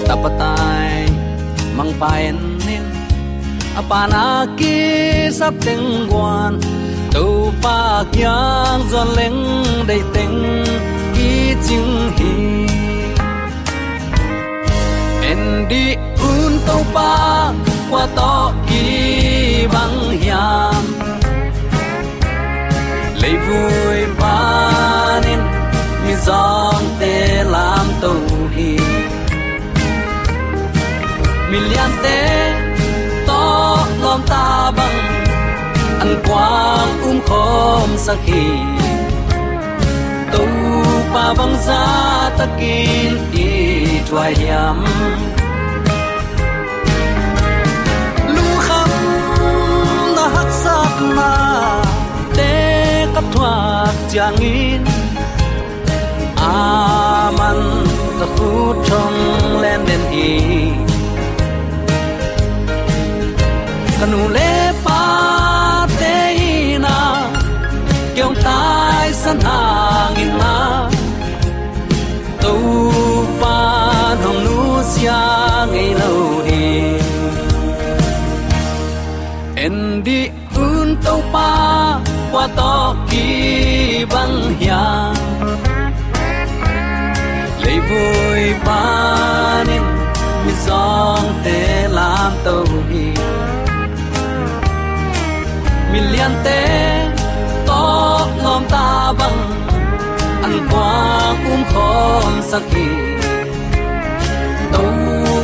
tapatai 0.08 0.92
mang 1.78 1.92
paen 2.00 2.38
nin 2.66 2.84
apana 3.80 4.26
ki 4.60 4.78
sap 5.40 5.54
teng 5.66 5.88
guan 6.12 6.54
tu 7.14 7.26
pa 7.64 7.80
kyang 8.16 8.82
zon 8.92 9.10
leng 9.18 9.42
dei 9.90 10.02
teng 10.16 10.38
ki 11.16 11.32
ching 11.66 11.92
hi. 12.18 12.34
En 15.32 15.42
di 15.70 15.86
un 16.32 16.52
to 16.68 16.78
pa 16.96 17.14
qua 17.90 18.04
to 18.18 18.36
ki 18.68 18.86
bang 19.74 19.98
hiam. 20.22 20.84
Lấy 23.22 23.36
vui 23.46 24.00
ba 24.20 24.40
nên 25.26 25.42
mi 26.04 26.14
giông 26.26 26.86
te 27.00 27.44
lam 27.54 27.88
to 28.02 28.12
te 32.04 32.20
to 33.28 33.44
lom 34.04 34.22
ta 34.32 34.46
bang 34.78 34.98
an 36.04 36.12
quang 36.28 36.92
um 37.10 37.20
khom 37.30 37.90
sakhi 38.06 38.48
tu 40.32 40.44
pa 41.14 41.26
vâng 41.38 41.38
bang 41.38 41.56
za 41.68 41.84
takin 42.38 43.14
i 43.46 43.50
twai 44.10 44.34
yam 44.48 44.80
lu 48.36 48.48
kham 48.66 48.92
na 50.16 50.26
hak 50.36 50.50
sat 50.64 50.96
na 51.18 51.32
te 52.38 52.52
kap 53.16 53.26
thwa 53.34 53.54
chang 54.12 54.42
in 54.42 54.84
aman 56.50 57.60
ta 58.20 58.26
khu 58.36 58.52
thong 58.88 59.18
len 59.62 59.80
den 59.88 60.04
i 60.28 60.34
kanu 64.00 64.22
le 64.36 64.52
pa 64.86 65.02
te 66.00 66.16
na 66.86 66.98
kyong 68.16 68.38
tai 68.46 69.08
san 69.22 69.38
hang 69.48 70.16
in 70.24 70.32
ma. 70.42 70.56
To 72.44 72.54
pa 73.42 73.58
nong 74.24 74.40
nu 74.46 74.60
sia 74.92 75.22
ngei 75.72 75.92
lo 76.02 76.14
di 76.48 76.66
en 79.66 80.04
di 80.06 80.20
un 80.56 80.88
to 81.06 81.16
pa 81.34 81.50
qua 82.32 82.46
to 82.58 82.74
ki 83.10 83.26
bang 84.14 84.38
hia 84.60 84.86
lấy 87.64 87.80
vui 87.90 88.54
pa 88.66 88.84
nên 89.68 89.84
mi 90.46 90.54
song 90.66 91.28
te 91.44 91.88
lam 91.98 92.32
to 92.46 92.66
hi 92.90 93.07
million 96.18 96.34
te 96.46 96.62
to 97.68 97.82
lom 98.44 98.64
ta 98.74 99.14
bang 99.20 99.40
an 100.46 100.54
quang 100.72 101.42
um 101.54 101.62
khom 101.72 102.34
sakhi 102.52 102.88
to 104.74 104.84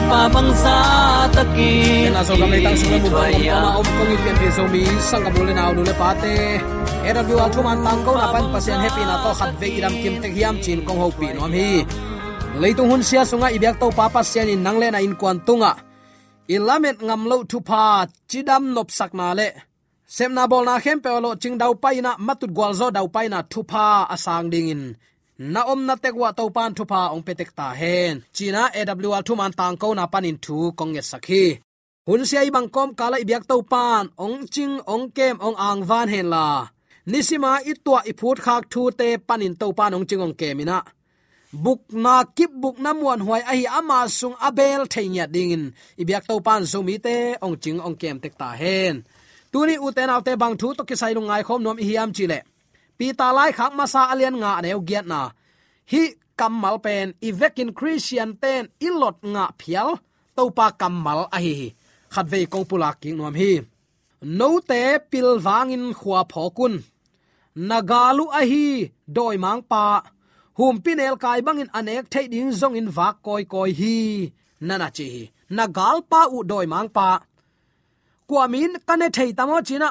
pa 0.10 0.22
bang 0.34 0.52
za 0.64 0.78
taki 1.36 1.70
na 2.14 2.22
so 2.28 2.34
kam 2.42 2.52
tang 2.66 2.78
sung 2.82 2.98
mu 3.04 3.10
bang 3.16 3.38
ma 3.46 3.70
om 3.80 3.88
kong 3.98 4.12
i 4.14 4.18
pian 4.24 4.36
pi 4.42 4.48
so 4.58 4.64
mi 4.74 4.84
sang 5.10 5.24
kam 5.26 5.34
le 5.48 5.54
naw 5.60 5.70
nu 5.78 5.82
le 5.90 5.94
pa 6.02 6.10
te 6.22 6.34
era 7.10 7.22
bi 7.28 7.34
wa 7.40 7.46
thuman 7.54 7.78
tang 7.86 8.02
ko 8.06 8.12
na 8.22 8.28
pan 8.34 8.46
pasien 8.54 8.80
happy 8.86 9.04
na 9.10 9.16
to 9.24 9.32
khat 9.40 9.52
ve 9.60 9.68
iram 9.78 9.94
kim 10.02 10.16
te 10.24 10.28
hiam 10.36 10.56
chin 10.64 10.80
kong 10.88 11.00
ho 11.02 11.08
pi 11.20 11.28
nom 11.38 11.54
hi. 11.58 11.70
Leitung 12.62 12.90
hun 12.92 13.02
sia 13.10 13.22
sunga 13.30 13.48
ibyak 13.58 13.76
to 13.82 13.88
pa 13.98 14.06
pasien 14.16 14.50
in 14.54 14.62
nang 14.66 14.78
le 14.82 14.88
na 14.94 15.00
in 15.06 15.14
kwan 15.22 15.38
tunga 15.48 15.72
ilamet 16.56 16.98
ngam 17.08 17.22
lo 17.30 17.38
thu 17.50 17.58
pa 17.70 17.84
chidam 18.30 18.64
nop 18.76 18.90
sak 18.98 19.12
na 19.20 19.28
le 19.40 19.48
semna 20.16 20.44
bol 20.52 20.66
na 20.68 20.76
khem 20.84 21.00
pe 21.04 21.10
lo 21.26 21.32
ching 21.42 21.58
dau 21.62 21.74
pai 21.84 21.98
na 22.06 22.12
matut 22.28 22.52
gwal 22.58 22.74
zo 22.80 22.88
dau 22.98 23.08
pai 23.16 23.28
na 23.34 23.40
thupa 23.52 23.86
asang 24.14 24.48
ding 24.54 24.70
in 24.74 24.84
na 25.54 25.62
om 25.72 25.82
na 25.88 25.96
tek 26.04 26.16
wa 26.22 26.30
to 26.38 26.46
pan 26.56 26.72
thupa 26.78 27.02
ong 27.14 27.24
petek 27.28 27.52
ta 27.58 27.68
hen. 27.80 28.16
China 28.36 28.62
awl 28.80 29.24
thu 29.28 29.34
man 29.40 29.54
tang 29.60 29.76
ko 29.82 29.88
na 29.98 30.06
panin 30.14 30.38
thu 30.46 30.58
kong 30.78 30.94
ye 30.98 31.04
sakhi 31.12 31.46
hun 32.08 32.22
sia 32.30 32.42
bang 32.56 32.70
kom 32.76 32.90
kala 33.00 33.18
ibyak 33.24 33.44
to 33.52 33.58
pan, 33.74 34.06
ong 34.26 34.38
ching, 34.54 34.76
ong 34.94 35.06
kem, 35.18 35.36
ong 35.48 35.58
ang 35.68 35.82
van 35.90 36.08
hen 36.14 36.28
la. 36.34 36.48
Nisima 37.12 37.52
itwa 37.72 38.00
iput 38.12 38.38
khak 38.46 38.64
thu 38.72 38.82
te 39.00 39.08
panin 39.28 39.56
to 39.62 39.68
pan 39.78 39.96
ong 39.98 40.06
ching 40.10 40.24
ong 40.26 40.36
kemina 40.40 40.80
buk 41.64 41.82
na 42.04 42.16
kip 42.38 42.52
buk 42.62 42.78
na 42.84 42.92
muan 42.98 43.22
huai 43.26 43.44
ahi 43.52 43.66
ama 43.80 44.00
sung 44.20 44.36
abel 44.48 44.82
theinya 44.94 45.26
dingin. 45.34 45.64
Ibyak 46.02 46.24
to 46.30 46.36
pan 46.48 46.62
so 46.72 46.80
mi 46.88 46.96
te, 47.06 47.18
ong 47.46 47.56
ching, 47.64 47.80
ong 47.88 47.96
kem 48.02 48.18
tek 48.24 48.34
ta 48.42 48.50
hen 48.62 48.96
tuni 49.54 49.76
uten 49.86 50.14
autte 50.14 50.34
bang 50.42 50.56
thu 50.60 50.68
to 50.78 50.84
kisai 50.90 51.14
lungai 51.18 51.42
khom 51.48 51.62
nom 51.66 51.78
hiam 51.88 52.12
chile 52.18 52.40
pi 52.98 53.08
ta 53.20 53.28
lai 53.38 53.52
khak 53.58 53.72
ma 53.78 53.86
sa 53.94 54.02
alian 54.12 54.36
nga 54.42 54.52
neu 54.64 54.80
giat 54.90 55.06
na. 55.12 55.22
Hi 55.92 56.04
kamal 56.40 56.76
pen 56.86 57.08
ivekin 57.28 57.72
christian 57.78 58.30
ten 58.42 58.64
ilot 58.88 59.18
nga 59.34 59.46
phial, 59.60 59.90
to 60.36 60.44
pa 60.58 60.68
kamal 60.82 61.20
a 61.38 61.40
hi 61.46 61.56
khat 62.14 62.26
ve 62.32 62.40
kong 62.52 62.66
pula 62.70 62.90
king 63.02 63.18
nom 63.18 63.36
hi. 63.42 63.52
No 64.38 64.50
te 64.70 64.82
pil 65.12 65.30
wangin 65.46 65.86
khwa 66.00 66.20
phokun 66.32 66.74
nagalu 67.70 68.26
a 68.40 68.42
hi, 68.52 68.68
doi 69.16 69.36
mang 69.44 69.62
pa. 69.72 69.84
Hum 70.58 70.76
pinel 70.84 71.16
kai 71.24 71.40
bangin 71.46 71.74
anek 71.78 72.06
thei 72.14 72.26
ding 72.34 72.52
zong 72.60 72.76
in 72.80 72.90
wak 72.98 73.16
koi 73.26 73.44
koi 73.54 73.72
hi. 73.80 73.96
Nana 74.68 74.88
chi 74.98 75.10
nagal 75.58 75.98
pa 76.12 76.22
u 76.36 76.38
doi 76.52 76.66
mang 76.74 76.90
pa 76.98 77.08
kwamin 78.34 78.74
kane 78.88 79.08
thei 79.16 79.32
tamo 79.38 79.58
china, 79.68 79.90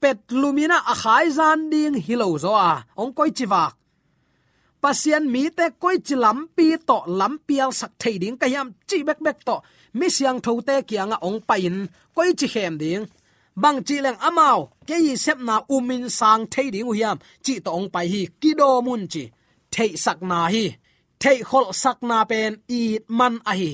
pet 0.00 0.18
lumina 0.40 0.78
a 0.92 0.94
khai 1.02 1.26
zan 1.38 1.60
ding 1.72 1.96
hilo 2.06 2.28
zo 2.44 2.52
a, 2.70 2.72
ong 3.00 3.12
koi 3.18 3.30
chiwak 3.38 3.72
pasian 4.82 5.24
mi 5.32 5.42
te 5.58 5.66
koi 5.82 5.96
chilam 6.06 6.38
pi 6.56 6.66
to 6.88 6.96
lampial 7.18 7.70
sak 7.80 7.92
thei 8.02 8.16
ding 8.22 8.36
kayam 8.40 8.68
chi 8.88 8.98
bek 9.08 9.20
bek 9.26 9.38
to, 9.48 9.56
mi 9.98 10.06
siang 10.16 10.38
tho 10.44 10.52
te 10.68 10.76
kianga 10.88 11.18
ong 11.28 11.40
pain, 11.48 11.76
koi 12.16 12.30
chi 12.38 12.46
hem 12.54 12.74
ding. 12.82 13.04
Bang 13.62 13.78
chi 13.86 13.96
leng 14.04 14.18
amao, 14.28 14.60
ke 14.88 14.96
yi 15.06 15.14
sep 15.24 15.38
na 15.48 15.56
umin 15.76 16.04
sang 16.18 16.42
thei 16.52 16.68
ding 16.74 16.88
uyam 16.92 17.16
chi 17.44 17.54
to 17.64 17.70
ong 17.78 17.88
pai 17.94 18.06
hi 18.12 18.22
kido 18.40 18.68
mun 18.86 19.02
chi, 19.12 19.24
thei 19.74 19.90
sak 20.04 20.18
na 20.30 20.38
hi, 20.54 20.64
thei 21.22 21.38
khol 21.48 21.66
sak 21.82 21.98
na 22.08 22.18
pen 22.30 22.52
i 22.80 22.82
man 23.18 23.34
a 23.50 23.52
hi 23.60 23.72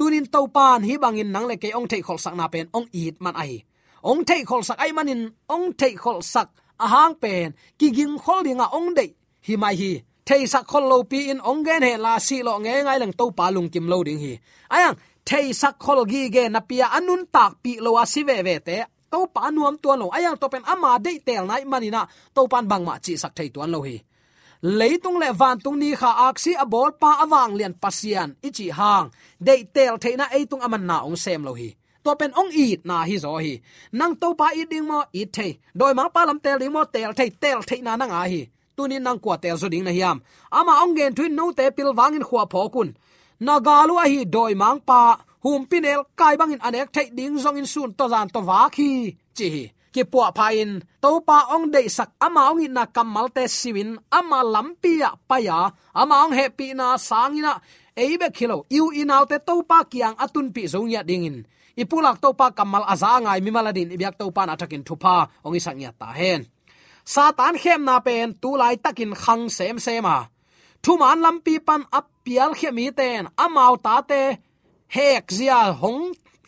tunin 0.00 0.26
to 0.32 0.40
pan 0.56 0.80
hi 0.88 0.94
bangin 1.02 1.28
nang 1.34 1.46
le 1.50 1.56
ke 1.62 1.68
ong 1.78 1.88
thei 1.90 2.00
khol 2.06 2.18
sak 2.24 2.34
na 2.40 2.46
pen, 2.52 2.66
ong 2.72 2.88
it 2.92 3.16
man 3.24 3.36
ai. 3.36 3.60
Ong 4.10 4.24
thei 4.28 4.40
khol 4.48 4.62
sak 4.68 4.78
ai 4.84 4.92
manin, 4.96 5.22
ong 5.54 5.66
thei 5.80 5.92
khol 6.02 6.18
sak 6.32 6.48
a 6.84 6.86
hang 6.94 7.14
pen. 7.22 7.52
Ki 7.78 7.88
ging 7.96 8.16
khol 8.24 8.40
dinga 8.46 8.66
ong 8.78 8.88
dei. 8.98 9.10
Hi 9.46 9.54
mai 9.62 9.74
hi, 9.80 9.92
thei 10.28 10.42
sak 10.52 10.64
khol 10.70 10.84
lo 10.90 10.98
pi 11.10 11.18
in 11.32 11.40
ong 11.50 11.60
gen 11.66 11.82
he 11.82 11.92
la 12.04 12.12
si 12.26 12.36
lo 12.46 12.54
nge 12.58 12.74
ngai 12.84 12.98
lang 13.02 13.12
to 13.12 13.26
pa 13.38 13.46
lung 13.54 13.68
kim 13.72 13.86
lo 13.92 13.98
ding 14.06 14.20
hi. 14.24 14.32
Ayang, 14.74 14.96
thei 15.28 15.52
sak 15.60 15.74
khol 15.84 16.00
gi 16.12 16.22
ge 16.34 16.44
na 16.48 16.60
pia 16.68 16.86
anun 16.96 17.22
tak 17.34 17.52
pi 17.62 17.72
lo 17.84 17.90
a 18.02 18.04
si 18.12 18.20
ve 18.28 18.36
ve 18.46 18.56
te. 18.68 18.76
To 19.12 19.18
pa 19.34 19.50
nuam 19.50 19.76
tuan 19.82 19.98
lo. 20.02 20.06
Ayang, 20.16 20.36
to 20.40 20.46
pen 20.52 20.64
ama 20.72 20.90
dei 21.04 21.18
tel 21.26 21.44
nai 21.50 21.62
manina. 21.72 22.02
To 22.34 22.42
pan 22.52 22.64
bang 22.70 22.84
ma 22.88 22.94
chi 23.04 23.12
sak 23.22 23.32
thei 23.36 23.48
tuan 23.54 23.70
lo 23.74 23.80
hi 23.88 23.96
leitung 24.62 25.18
le 25.18 25.32
van 25.32 25.58
tung 25.58 25.78
ni 25.78 25.94
kha 25.96 26.10
aksi 26.28 26.52
abol 26.54 26.90
pa 27.00 27.10
awang 27.24 27.52
lian 27.58 27.74
pasian. 27.82 28.36
Ichi 28.42 28.70
hang. 28.70 29.10
De 29.40 29.64
tel 29.74 29.96
theina 29.98 30.24
eitung 30.36 30.62
aman 30.62 30.86
na 30.86 30.96
ong 31.04 31.16
sem 31.16 31.42
lo 31.44 31.54
hi. 31.54 31.74
To 32.04 32.16
pen 32.16 32.32
ong 32.40 32.50
i 32.52 32.76
na 32.84 33.04
hi 33.04 33.16
zo 33.18 33.36
hi. 33.38 33.60
Nang 33.92 34.16
to 34.20 34.34
pa 34.34 34.46
i 34.60 34.64
ding 34.64 34.86
mo, 34.86 35.04
i 35.12 35.24
the 35.24 35.58
doi 35.78 35.92
ma 35.94 36.08
pa 36.08 36.24
lam 36.24 36.40
tel 36.40 36.58
ding 36.58 36.72
mo, 36.72 36.84
tel 36.84 37.12
the 37.12 37.30
tel 37.42 37.60
the 37.68 37.76
na 37.82 37.96
na 37.96 38.06
nga 38.06 38.28
hi. 38.28 38.48
Tuni 38.76 38.96
nang 39.00 39.18
kwa 39.18 39.36
tel 39.36 39.56
zo 39.56 39.68
ding 39.68 39.84
na 39.84 39.90
hiam. 39.90 40.20
Ama 40.52 40.72
ong 40.82 40.96
gen 40.96 41.14
twin 41.14 41.34
no 41.34 41.52
te 41.52 41.70
pil 41.70 41.92
wangin 41.98 42.24
khwa 42.28 42.44
phokun 42.52 42.94
na 43.40 43.60
galu 43.60 43.94
a 43.96 44.04
hi 44.12 44.24
doi 44.24 44.54
mang 44.54 44.80
pa. 44.80 45.20
Hum 45.42 45.64
pinel, 45.64 46.04
kai 46.16 46.36
bangin 46.36 46.60
anek 46.60 46.92
thai 46.92 47.08
ding 47.16 47.36
zong 47.38 47.56
in 47.56 47.66
sun 47.66 47.94
to 47.98 48.04
zan 48.12 48.28
to 48.28 48.40
wa 48.40 48.68
khi 48.68 49.16
chi 49.36 49.72
ki 49.94 50.02
ki 50.04 50.10
puwa 50.10 50.30
phain 50.36 50.82
to 51.02 51.10
pa 51.26 51.38
ong 51.54 51.70
de 51.74 51.82
sak 51.88 52.10
ama 52.22 52.50
ong 52.50 52.66
na 52.70 52.86
kamal 52.86 53.26
te 53.34 53.44
siwin, 53.46 53.98
ama 54.10 54.40
lampia 54.42 55.10
paya 55.28 55.70
ama 55.94 56.14
ong 56.24 56.34
happy 56.34 56.74
na 56.74 56.98
sangina 56.98 57.60
eibe 57.96 58.30
khilo, 58.36 58.66
iu 58.70 58.94
inaw 58.94 59.26
te 59.30 59.36
to 59.38 59.62
pa 59.66 59.84
kiang 59.90 60.16
atun 60.18 60.48
pi 60.54 60.62
zong 60.70 60.90
ya 60.90 61.02
dingin 61.02 61.46
ipulak 61.76 62.20
to 62.22 62.30
pa 62.38 62.50
kamal 62.50 62.84
aza 62.86 63.20
ngai 63.20 63.40
mi 63.44 63.50
maladin 63.50 63.92
ibyak 63.94 64.18
to 64.20 64.30
pa 64.30 64.46
na 64.46 64.54
takin 64.60 64.82
thupa, 64.86 65.28
ong 65.44 65.54
isang 65.56 65.80
ya 65.80 65.92
ta 65.92 66.12
hen. 66.12 66.46
Satan 67.04 67.56
khem 67.58 67.82
na 67.88 67.98
pen 68.06 68.36
tu 68.42 68.54
lai 68.60 68.76
takin 68.76 69.12
khang 69.16 69.48
sem 69.50 69.76
sema 69.80 70.28
thu 70.82 70.92
man 71.00 71.18
lampi 71.24 71.54
pan 71.66 71.82
ap 71.98 72.06
pial 72.24 72.52
khemi 72.58 72.86
ten 72.98 73.24
amau 73.44 73.74
ta 73.84 73.96
te 74.10 74.22
hek 74.94 75.24
zia 75.36 75.72
hong 75.80 76.02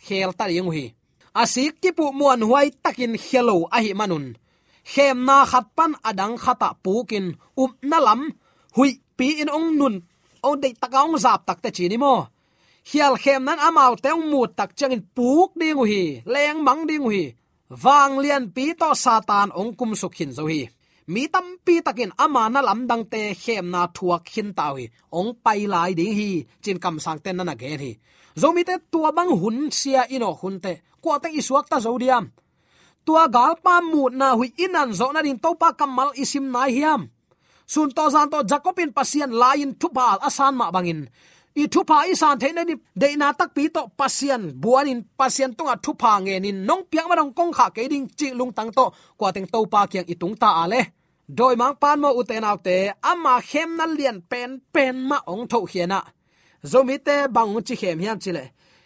khel 0.05 0.31
ta 0.39 0.45
yeng 0.55 0.71
hi 0.75 0.85
asik 1.33 1.81
kipu 1.81 2.13
muan 2.13 2.41
huai 2.45 2.69
takin 2.83 3.13
hello 3.25 3.65
ahi 3.77 3.91
manun. 3.99 4.25
Khem 4.91 5.17
na 5.27 5.37
khat 5.51 5.65
pan 5.75 5.91
adang 6.09 6.35
khata 6.43 6.69
pukin 6.83 7.25
um 7.61 7.71
nalam 7.89 8.21
hui 8.75 8.91
pi 9.17 9.27
in 9.41 9.49
ong 9.57 9.69
nun. 9.79 9.95
Ong 10.45 10.57
dei 10.61 10.73
takaung 10.81 11.17
zap 11.23 11.41
tak 11.47 11.59
te 11.63 11.69
chini 11.75 11.97
mo. 12.03 12.13
Hial 12.89 13.15
khem 13.23 13.41
nan 13.47 13.59
amau 13.67 13.93
teung 14.03 14.25
mut 14.31 14.49
tak 14.57 14.71
changin 14.77 15.03
puk 15.15 15.49
ding 15.59 15.81
hi 15.91 16.03
leng 16.33 16.59
mang 16.67 16.83
ding 16.89 17.07
hi 17.13 17.23
wang 17.83 18.13
lian 18.23 18.43
pi 18.55 18.65
to 18.79 18.89
satan 19.03 19.49
ong 19.59 19.71
kum 19.79 19.91
sukhin 20.01 20.31
zo 20.37 20.45
hi. 20.51 20.61
Mi 21.13 21.23
tam 21.33 21.47
pi 21.65 21.75
takin 21.85 22.11
ama 22.25 22.43
na 22.53 22.59
lam 22.67 22.87
dang 22.89 23.03
te 23.11 23.21
khem 23.43 23.65
na 23.73 23.81
thuak 23.95 24.23
hin 24.33 24.49
taw 24.57 24.73
hi 24.79 24.85
ong 25.19 25.31
pai 25.43 25.61
lai 25.73 25.91
ding 25.99 26.13
hi, 26.19 26.29
chin 26.63 26.77
kam 26.83 26.95
sang 27.03 27.19
ten 27.23 27.37
na 27.47 27.55
ge 27.61 27.71
hi. 27.83 27.91
Zo 28.41 28.47
mi 28.55 28.63
te 28.69 28.75
tua 28.91 29.09
bang 29.17 29.31
hun 29.41 29.57
sia 29.79 30.01
ino 30.15 30.29
hun 30.41 30.55
te 30.63 30.73
kwa 31.03 31.19
te 31.23 31.29
isuak 31.39 31.67
ta 31.71 31.77
zodiam 31.85 32.25
tua 33.05 33.23
gal 33.35 33.53
pa 33.63 33.75
mu 33.91 34.03
na 34.19 34.27
hui 34.37 34.49
inan 34.65 34.89
zo 34.99 35.07
na 35.11 35.21
din 35.25 35.39
topa 35.43 35.67
kamal 35.79 36.09
isim 36.23 36.45
na 36.53 36.63
hiam 36.75 37.01
sun 37.73 37.89
to 37.97 38.03
zan 38.13 38.27
to 38.31 38.39
jacobin 38.49 38.91
pasian 38.97 39.31
lain 39.41 39.71
thupal 39.81 40.17
asan 40.27 40.53
ma 40.59 40.71
bangin. 40.75 41.01
I 41.55 41.67
thupa 41.67 41.95
à 42.01 42.09
i 42.11 42.13
san 42.15 42.39
the 42.39 42.49
ni 42.51 42.75
de 43.01 43.15
na 43.15 43.31
tak 43.39 43.53
pi 43.55 43.67
to 43.75 43.81
pasian 43.99 44.41
buanin 44.61 44.99
pasian 45.19 45.51
tunga 45.57 45.75
thupa 45.83 46.11
nge 46.19 46.35
nin 46.41 46.65
nong 46.67 46.83
piang 46.89 47.07
ma 47.09 47.15
dong 47.15 47.33
kong 47.37 47.53
kha 47.57 47.69
ke 47.75 47.87
ding 47.91 48.07
chi 48.17 48.27
lung 48.39 48.51
tang 48.57 48.71
to. 48.77 48.85
Kwa 49.17 49.31
teng 49.35 49.47
topa 49.53 49.81
kyang 49.91 50.07
tung 50.21 50.35
ta 50.41 50.47
à 50.47 50.63
ale 50.63 50.81
doi 51.27 51.55
mang 51.55 51.75
pan 51.81 51.99
mo 52.01 52.09
uten 52.19 52.43
autte 52.43 52.75
ama 53.01 53.33
khem 53.49 53.69
na 53.77 53.85
lian 53.97 54.17
pen 54.31 54.49
pen 54.73 54.95
ma 55.09 55.17
ong 55.33 55.45
tho 55.51 55.59
hiena 55.71 55.99
zomi 56.71 56.95
à. 56.95 56.99
te 57.07 57.15
bang 57.35 57.61
chi 57.67 57.75
khem 57.81 57.99
hiam 58.03 58.17
chile 58.23 58.43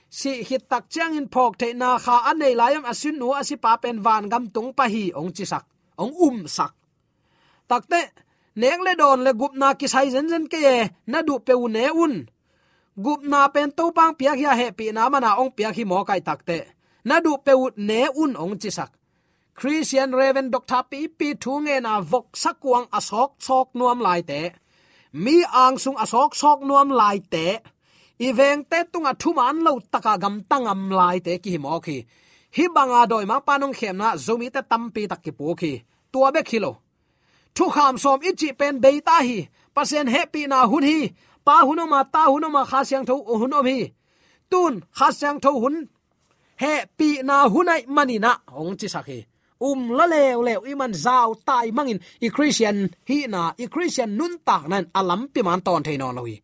si 0.10 0.43
hit 0.43 0.70
tak 0.70 0.84
chang 0.89 1.15
in 1.15 1.28
phok 1.28 1.58
the 1.60 1.74
na 1.74 1.98
kha 1.98 2.15
anei 2.30 2.56
layam 2.56 2.84
asin 2.91 3.15
nu 3.20 3.32
asi 3.32 3.56
pa 3.56 3.78
pen 3.78 3.98
van 4.06 4.30
gam 4.30 4.46
tung 4.56 4.74
pa 4.78 4.86
hi 4.93 5.12
ong 5.20 5.32
chi 5.36 5.46
sak, 5.46 5.65
ong 5.98 6.13
um 6.28 6.48
sak. 6.48 6.74
Takte 7.70 8.02
neng 8.56 8.82
le 8.82 8.93
don 8.96 9.20
le 9.26 9.32
gup 9.34 9.54
na 9.62 9.74
ki 9.74 9.88
sai 9.88 10.10
zen 10.10 10.30
zen 10.30 10.46
ke 10.48 10.89
na 11.12 11.22
du 11.22 11.39
pe 11.39 11.54
un 11.54 11.76
un. 12.04 12.15
Gup 13.04 13.22
na 13.32 13.48
pen 13.48 13.72
to 13.78 13.91
pang 13.91 14.13
pia 14.20 14.32
hi 14.39 14.56
he 14.60 14.67
pi 14.72 14.86
na 14.91 15.10
mana 15.10 15.36
ong 15.41 15.52
pia 15.56 15.70
hi 15.76 15.84
mo 15.84 16.04
kai 16.04 16.22
takte 16.28 16.58
na 17.08 17.20
du 17.20 17.38
pe 17.46 17.54
u 17.63 17.65
ne 17.78 18.02
un 18.24 18.36
ong 18.43 18.58
chi 18.62 18.70
sak. 18.78 18.91
Christian 19.58 20.12
raven 20.20 20.52
doctor 20.54 20.84
pi 20.91 21.00
pi 21.17 21.28
thu 21.41 21.54
nge 21.65 21.78
na 21.82 21.93
vok 22.12 22.28
sakuang 22.43 22.88
asok 22.98 23.32
chok 23.46 23.67
nuam 23.78 24.00
lai 24.06 24.22
te. 24.30 24.41
Mi 25.24 25.38
ang 25.63 25.76
sung 25.84 25.98
asok 26.04 26.32
chok 26.41 26.60
nuam 26.67 26.89
lai 27.00 27.17
te 27.34 27.48
iveng 28.19 28.63
te 28.69 28.80
tunga 28.91 29.13
thuman 29.21 29.58
lo 29.65 29.80
taka 29.93 30.13
gam 30.17 30.36
tangam 30.49 30.82
lai 30.99 31.17
te 31.25 31.38
ki 31.43 31.58
mo 31.58 31.80
khi. 31.86 31.97
Hi 32.56 32.63
banga 32.75 33.01
doi 33.12 33.25
ma 33.25 33.38
panung 33.47 33.75
khem 33.80 33.97
na 33.97 34.15
zomi 34.25 34.47
te 34.56 34.62
tampi 34.71 35.08
tak 35.12 35.23
ki 35.23 35.32
pu 35.38 35.56
khi. 35.62 35.71
Tua 36.12 36.32
be 36.32 36.41
khilo 36.49 36.71
thu 37.56 37.65
kham 37.75 37.97
som 38.03 38.19
ichi 38.30 38.49
pen 38.60 38.75
beita 38.84 39.15
hi. 39.27 39.38
Pasen 39.75 40.08
happy 40.15 40.41
na 40.47 40.60
hun 40.71 40.84
hi. 40.84 40.99
Pa 41.45 41.56
hunoma 41.67 41.99
ta 42.13 42.21
huno 42.32 42.47
ma, 42.56 42.62
kha 42.71 42.80
siang 42.89 43.06
tho 43.10 43.15
huno 43.39 43.60
hi 43.69 43.77
tun, 44.51 44.73
kha 44.97 45.08
siang 45.19 45.39
tho 45.43 45.51
hun. 45.62 45.75
He 46.62 46.73
pi 46.97 47.10
na 47.30 47.36
hunai 47.53 47.82
manina 47.95 48.32
ong 48.60 48.75
chi 48.80 48.88
sakhi 48.95 49.19
um 49.67 49.80
la 49.97 50.06
lew 50.13 50.39
lew 50.47 50.62
iman 50.71 50.93
zau 51.06 51.30
tai 51.47 51.67
mangin. 51.77 51.99
I 52.25 52.27
christian 52.36 52.77
hi 53.10 53.17
na, 53.34 53.41
i 53.63 53.65
christian 53.73 54.10
nun 54.17 54.34
tak 54.47 54.63
nan 54.71 54.86
alam 54.99 55.21
pi 55.34 55.41
man 55.47 55.62
ton 55.65 55.84
thein 55.86 56.06
on 56.08 56.15
lohi 56.17 56.36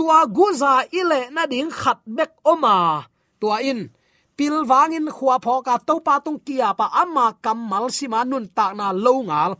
tua 0.00 0.24
guza 0.24 0.88
ile 0.96 1.28
na 1.28 1.44
ding 1.44 1.68
khat 1.68 2.00
bek 2.08 2.40
oma. 2.48 3.04
Tua 3.36 3.60
in, 3.60 3.92
pil 4.32 4.64
wangin 4.64 5.12
khwa 5.12 5.36
phoka 5.44 5.76
to 5.76 6.00
pa 6.00 6.24
tung 6.24 6.40
kia 6.40 6.72
pa 6.72 6.88
ama 7.02 7.36
kamal 7.44 7.92
sima 7.92 8.24
nun 8.24 8.48
tak 8.56 8.72
na 8.80 8.96
lo 8.96 9.20
ngal. 9.28 9.52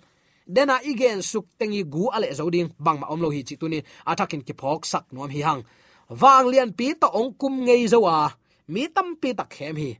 Dena 0.49 0.81
igen 0.81 1.21
suk 1.21 1.45
tengi 1.61 1.85
gu 1.85 2.09
ale 2.09 2.33
zoding 2.33 2.73
bang 2.81 2.99
ma 3.01 3.07
om 3.13 3.21
lo 3.21 3.29
hi 3.29 3.45
chi 3.45 3.55
tuni 3.61 3.79
athakin 4.11 4.41
ki 4.47 4.55
phok 4.61 4.83
sak 4.89 5.05
nom 5.13 5.29
hi 5.29 5.41
hang. 5.45 5.63
Wang 6.21 6.47
lian 6.49 6.73
pi 6.79 6.87
to 7.01 7.09
ong 7.21 7.37
kum 7.41 7.55
ngei 7.69 7.85
zowa 7.93 8.33
mi 8.73 8.89
tam 8.95 9.09
pi 9.21 9.37
tak 9.37 9.53
hem 9.61 9.77
hi 9.77 9.91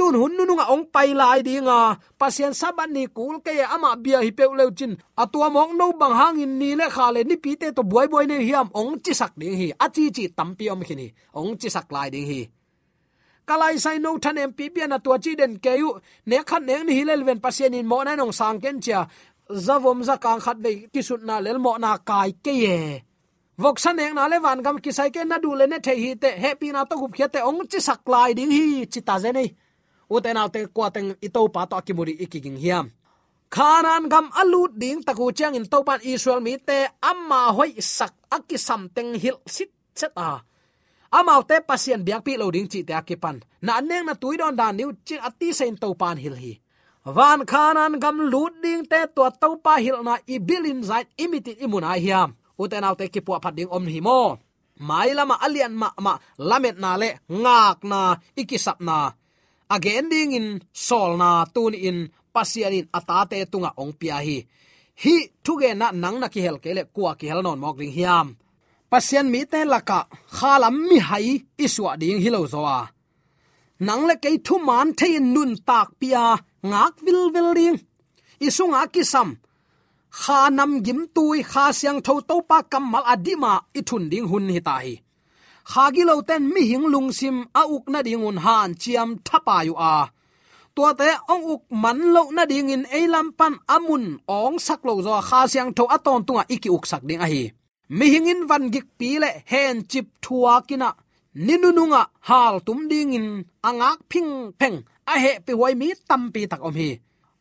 tun 0.00 0.16
hun 0.16 0.32
nu 0.32 0.54
nga 0.56 0.66
ong 0.72 0.88
pai 0.94 1.12
lai 1.20 1.40
dinga. 1.44 1.80
Pasien 2.20 2.56
saban 2.60 2.90
ni 2.96 3.04
kul 3.16 3.36
ke 3.44 3.52
ama 3.74 3.90
bia 4.04 4.18
hi 4.24 4.30
pe 4.38 4.44
le 4.58 4.64
chin. 4.78 4.92
Atua 5.22 5.48
mong 5.52 5.76
no 5.76 5.92
bang 6.00 6.14
hang 6.20 6.40
in 6.44 6.52
ni 6.60 6.70
le 6.80 6.86
kha 6.94 7.06
le 7.14 7.20
ni 7.28 7.36
pi 7.44 7.52
te 7.60 7.68
to 7.76 7.82
boy 7.92 8.06
boy 8.12 8.24
ne 8.30 8.36
hiam 8.48 8.68
ong 8.80 8.92
chi 9.04 9.12
sak 9.20 9.32
ding 9.40 9.56
hi. 9.60 9.68
A 9.84 9.86
chi 9.94 10.04
chi 10.16 10.24
tam 10.36 10.48
pi 10.58 10.64
om 10.72 10.80
khini. 10.88 11.08
Ong 11.38 11.52
chi 11.60 11.68
sak 11.76 11.92
lai 11.92 12.08
ding 12.14 12.26
hi. 12.30 12.40
Kalai 13.48 13.76
sai 13.84 13.98
no 14.04 14.10
than 14.22 14.40
em 14.42 14.52
pi 14.58 14.64
bia 14.74 14.86
na 14.88 14.98
tua 15.04 15.16
chi 15.24 15.32
den 15.40 15.52
ke 15.64 15.72
yu. 15.82 15.90
Ne 16.30 16.38
khat 16.48 16.62
ne 16.68 16.74
ni 16.86 16.92
hilel 16.98 17.22
ven 17.28 17.40
pasien 17.44 17.76
in 17.78 17.86
mo 17.90 18.02
na 18.02 18.16
nong 18.16 18.32
sang 18.32 18.58
ken 18.62 18.80
cha 18.80 18.98
zavom 19.66 19.98
za 20.08 20.16
kang 20.24 20.40
khat 20.44 20.58
dei 20.64 20.76
ki 20.92 21.00
sut 21.08 21.22
na 21.28 21.36
lel 21.44 21.58
mo 21.64 21.72
na 21.76 21.90
kai 22.08 22.30
ke 22.44 22.52
ye. 22.64 22.76
Vok 23.62 23.76
san 23.84 24.00
eng 24.00 24.14
na 24.16 24.24
le 24.32 24.36
van 24.40 24.62
gam 24.64 24.76
ki 24.84 24.92
sai 24.98 25.10
ke 25.14 25.20
na 25.28 25.36
du 25.44 25.50
le 25.60 25.66
ne 25.66 25.78
the 25.86 25.92
hi 26.02 26.10
te. 26.22 26.30
Happy 26.44 26.68
na 26.72 26.84
to 26.88 26.94
gup 27.00 27.12
khete 27.18 27.40
ong 27.48 27.60
chi 27.70 27.78
sak 27.88 28.00
lai 28.12 28.30
ding 28.38 28.52
hi. 28.58 28.86
Chi 28.92 29.00
ta 29.08 29.16
je 29.24 29.32
nei 29.38 29.50
uten 30.10 30.36
autte 30.36 30.66
kwateng 30.74 31.14
ito 31.22 31.40
pa 31.54 31.66
to 31.70 31.74
akimuri 31.78 32.18
ikiging 32.18 32.58
hiam. 32.58 32.90
Khanan 33.50 34.06
gam 34.06 34.30
alut 34.40 34.78
ding 34.78 35.02
taku 35.02 35.32
chang 35.34 35.58
in 35.58 35.66
topan 35.66 35.98
israel 36.06 36.38
mi 36.38 36.54
te 36.58 36.86
amma 37.02 37.50
hoi 37.56 37.74
sak 37.78 38.14
akisam 38.30 38.86
samteng 38.86 39.18
hil 39.22 39.38
sit 39.46 39.70
set 39.94 40.14
a. 40.14 40.38
Amau 41.10 41.42
te 41.42 41.58
pasien 41.68 42.06
biak 42.06 42.22
pi 42.22 42.38
lo 42.38 42.50
ding 42.54 42.70
chi 42.70 42.86
te 42.86 42.94
akipan. 42.94 43.42
Na 43.66 43.82
neng 43.82 44.06
na 44.06 44.14
tuidon 44.14 44.54
dan 44.54 44.76
niu 44.78 44.94
chi 45.06 45.16
ati 45.18 45.48
sein 45.50 45.74
topan 45.82 46.18
hil 46.22 46.36
hi. 46.42 46.52
Van 47.16 47.42
khanan 47.50 47.98
gam 48.02 48.18
lut 48.32 48.54
ding 48.62 48.86
te 48.90 49.00
to 49.16 49.24
topa 49.42 49.74
hil 49.82 49.98
na 50.06 50.14
ibilin 50.34 50.80
zait 50.86 51.08
imiti 51.18 51.52
imuna 51.64 51.98
hiam. 51.98 52.30
Uten 52.62 52.86
autte 52.86 53.10
ki 53.10 53.20
pu 53.26 53.32
phat 53.42 53.54
ding 53.58 53.70
om 53.76 53.86
hi 53.86 54.00
mo. 54.00 54.38
Mai 54.88 55.10
lama 55.18 55.34
alian 55.44 55.74
ma 55.74 55.88
ma 56.04 56.12
lamet 56.38 56.76
na 56.78 56.90
le 57.02 57.10
ngak 57.42 57.78
na 57.90 58.00
ikisap 58.40 58.78
na 58.88 58.98
again, 59.70 60.08
ding 60.08 60.32
in 60.32 60.46
solna 60.74 61.46
tun 61.54 61.74
in 61.74 61.98
pasianin 62.34 62.86
atate 62.98 63.38
tunga 63.50 63.70
ong 63.82 63.92
pia 64.00 64.16
hi 64.26 64.38
hi 65.02 65.14
thuge 65.44 65.70
na 65.80 65.86
nang 66.02 66.18
na 66.20 66.28
ki 66.34 66.40
hel 66.44 66.58
kele 66.64 66.82
kwa 66.94 67.14
ki 67.18 67.26
hel 67.30 67.42
non 67.42 67.60
mok 67.62 67.76
ding 67.80 67.94
hiam. 67.98 68.28
Pasian 68.90 69.26
mi 69.32 69.40
te 69.52 69.60
laka, 69.72 70.00
khalam 70.36 70.76
mi 70.88 70.98
hai 71.08 71.28
iswa 71.64 71.92
ding 72.00 72.20
hilo 72.24 72.40
zowa. 72.52 72.78
Nang 73.86 74.02
le 74.08 74.14
kei 74.24 74.36
thu 74.46 74.54
man 74.68 74.88
thein 74.98 75.26
nun 75.34 75.52
tak 75.68 75.88
pia, 76.00 76.24
ngak 76.70 76.94
vil 77.04 77.22
vil 77.34 77.50
ding. 77.58 77.78
Isunga 78.46 78.82
kisam. 78.94 79.28
Kha 80.20 80.40
nam 80.56 80.72
gim 80.84 81.00
tui, 81.14 81.38
kha 81.50 81.64
siang 81.78 82.00
tho 82.06 82.14
to 82.28 82.36
pa 82.48 82.58
kamal 82.72 83.04
adima, 83.12 83.52
ithun 83.78 84.04
ding 84.10 84.26
hun 84.30 84.46
hi 84.54 84.60
ta 84.68 84.76
hi 84.84 84.94
hagilo 85.74 86.16
ten 86.28 86.42
mi 86.54 86.62
hing 86.70 86.86
lung 86.92 87.10
sim 87.18 87.36
a 87.60 87.62
uk 87.74 87.84
na 87.92 88.00
ding 88.06 88.24
un 88.28 88.38
han 88.44 88.70
chiam 88.82 89.10
thapa 89.26 89.56
yu 89.68 89.74
a. 89.92 89.94
Tua 90.74 90.90
te 91.00 91.08
ong 91.32 91.44
uk 91.54 91.62
man 91.82 91.98
lo 92.14 92.22
na 92.36 92.42
ding 92.50 92.70
in 92.74 92.84
eilam 92.98 93.28
pan 93.38 93.54
amun 93.74 94.04
ong 94.38 94.56
sak 94.66 94.80
lo 94.86 94.92
zo 95.06 95.12
kha 95.28 95.40
siang 95.52 95.70
tho 95.76 95.84
aton 95.96 96.20
tunga 96.26 96.44
iki 96.54 96.68
uk 96.76 96.84
sak 96.90 97.02
ding 97.08 97.22
a 97.26 97.28
hi. 97.32 97.42
Mi 97.96 98.06
hingin 98.12 98.40
van 98.50 98.64
gik 98.74 98.86
pi 98.98 99.08
le 99.22 99.30
hen 99.50 99.76
chip 99.90 100.06
thua 100.24 100.54
kina. 100.68 100.90
Ninununga 101.46 102.02
hal 102.28 102.54
tum 102.66 102.80
ding 102.90 103.14
in 103.18 103.26
angak 103.68 103.98
phing 104.10 104.30
pheng 104.60 104.78
a 105.12 105.14
he 105.22 105.32
pi 105.46 105.52
hoi 105.58 105.74
mi 105.80 105.88
tam 106.08 106.22
pi 106.34 106.40
tak 106.50 106.62
om 106.68 106.74
hi. 106.80 106.90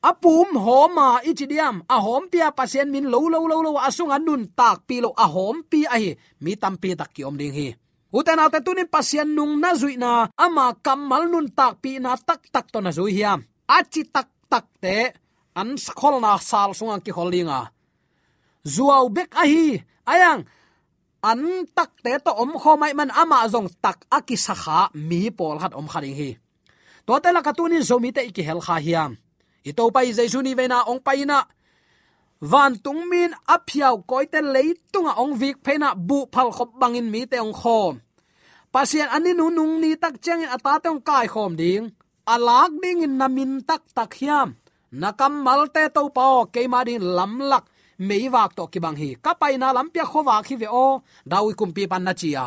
Apum 0.09 0.49
homa 0.65 1.07
ichidiam 1.29 1.75
a 1.95 1.97
hom 2.05 2.23
pia 2.31 2.47
pasien 2.57 2.87
min 2.93 3.05
lo 3.13 3.19
lo 3.33 3.39
lo 3.51 3.57
lo 3.65 3.71
asung 3.87 4.11
anun 4.17 4.43
tak 4.59 4.77
pi 4.87 4.95
lo 5.03 5.09
a 5.23 5.25
hom 5.33 5.55
pi 5.69 5.79
a 5.95 5.97
hi. 6.03 6.11
Mi 6.43 6.51
tam 6.61 6.75
pi 6.81 6.89
tak 6.99 7.09
ki 7.15 7.21
om 7.29 7.37
ding 7.41 7.53
hi 7.57 7.67
uten 8.13 8.39
alte 8.39 8.59
tunin 8.65 8.89
pasien 8.89 9.29
nung 9.35 9.59
na 9.61 9.75
zui 9.75 9.97
na, 9.97 10.29
ama 10.37 10.73
kamal 10.81 11.29
nun 11.29 11.49
tak 11.53 11.81
pi 11.81 11.99
na 11.99 12.17
tak 12.17 12.49
tak 12.53 12.67
to 12.71 12.81
na 12.81 12.91
zui 12.91 13.13
hiam. 13.17 13.45
Achi 13.69 14.09
tak 14.09 14.29
tak 14.49 14.65
te, 14.81 15.13
an 15.53 15.77
khol 15.77 16.17
na 16.21 16.37
sal 16.41 16.73
sunga 16.73 16.97
ki 17.05 17.11
holinga 17.13 17.69
zuaw 18.65 19.07
bek 19.09 19.31
ahi 19.39 19.79
ayang, 20.03 20.43
an 21.23 21.39
tak 21.75 21.91
te 22.03 22.19
to 22.19 22.31
om 22.31 22.55
kho 22.59 22.75
mai 22.79 22.93
man 22.93 23.11
ama 23.11 23.47
zong 23.47 23.69
tak 23.83 24.03
aki 24.11 24.35
sakha 24.35 24.91
mi 24.93 25.31
pol 25.31 25.59
hat 25.59 25.73
om 25.75 25.87
kharing 25.87 26.15
hi. 26.15 26.31
To 27.05 27.19
te 27.23 27.29
la 27.31 27.41
katunin 27.41 27.83
zomi 27.83 28.11
te 28.13 28.27
ki 28.31 28.43
hel 28.43 28.61
kha 28.61 28.77
hiam. 28.79 29.17
I 29.65 29.71
to 29.75 29.91
pai 29.91 30.11
jaisu 30.15 30.39
ni 30.41 30.55
vena 30.55 30.87
ong 30.87 31.01
paina 31.03 31.43
van 32.41 32.79
tung 32.83 33.09
min 33.11 33.31
aphiao 33.47 33.97
koite 34.07 34.39
leitunga 34.53 35.13
ong 35.23 35.33
à 35.35 35.37
vik 35.41 35.57
phena 35.65 35.89
bu 35.95 36.25
phal 36.33 36.49
khop 36.51 36.69
bangin 36.79 37.11
mi 37.11 37.21
te 37.27 37.37
ong 37.39 37.53
khom. 37.53 37.95
Pasien 38.71 39.09
ani 39.15 39.33
nu 39.33 39.49
nung 39.49 39.81
ni 39.81 39.95
tak 39.95 40.15
chang 40.23 40.41
in 40.41 40.49
ata 40.55 40.79
tong 40.83 41.01
kai 41.07 41.27
khom 41.27 41.55
ding 41.61 41.85
alak 42.33 42.71
ding 42.81 43.01
in 43.05 43.17
namin 43.17 43.61
tak 43.67 43.81
tak 43.95 44.13
hiam. 44.19 44.49
Nakam 45.01 45.33
malte 45.45 45.83
to 45.95 46.01
pa 46.15 46.45
ke 46.53 46.61
ma 46.67 46.83
din 46.87 47.03
lam 47.17 47.33
lak 47.51 47.65
mei 48.07 48.29
wak 48.33 48.51
to 48.57 48.63
ki 48.71 48.79
bang 48.83 48.97
hi 49.01 49.09
ka 49.23 49.31
pai 49.41 49.57
na 49.57 49.73
lam 49.75 49.87
pia 49.93 50.05
kho 50.11 50.19
hi 50.47 50.55
ve 50.61 50.67
o. 50.85 51.01
Dawi 51.31 51.51
kum 51.59 51.71
pi 51.75 51.87
pan 51.91 52.03
na 52.03 52.13
chia 52.13 52.45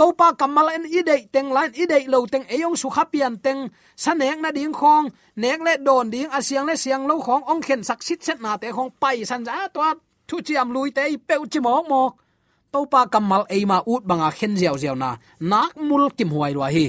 topa 0.00 0.28
kamal 0.40 0.68
en 0.76 0.84
idei 0.98 1.22
teng 1.34 1.52
lan 1.56 1.70
idei 1.82 2.04
lo 2.12 2.18
teng 2.32 2.46
eyong 2.54 2.76
su 2.80 2.88
khapian 2.96 3.34
teng 3.44 3.60
sanek 4.02 4.38
na 4.40 4.50
ding 4.56 4.72
khong 4.80 5.06
nek 5.42 5.60
le 5.66 5.74
don 5.86 6.06
ding 6.12 6.30
asiang 6.38 6.66
le 6.68 6.74
siang 6.82 7.04
lo 7.10 7.14
khong 7.26 7.42
ong 7.50 7.60
khen 7.66 7.80
sak 7.88 8.00
sit 8.06 8.20
set 8.26 8.38
na 8.44 8.56
te 8.62 8.68
khong 8.76 8.90
pai 9.00 9.24
san 9.30 9.44
za 9.44 9.68
to 9.74 9.80
thu 10.28 10.36
chiam 10.46 10.68
lui 10.74 10.90
te 10.96 11.02
pe 11.28 11.34
chi 11.52 11.60
mok 11.66 11.84
mok. 11.92 12.12
Topa 12.72 13.00
kamal 13.12 13.42
ei 13.54 13.64
ma 13.70 13.78
ut 13.92 14.02
banga 14.08 14.30
khen 14.38 14.52
jiao 14.60 14.76
jiao 14.82 14.96
na 15.02 15.10
nak 15.50 15.72
mul 15.88 16.04
kim 16.16 16.30
huai 16.34 16.52
ro 16.56 16.62
hi. 16.76 16.86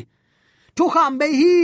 Thu 0.76 0.86
kham 0.94 1.12
be 1.20 1.28
hi. 1.40 1.56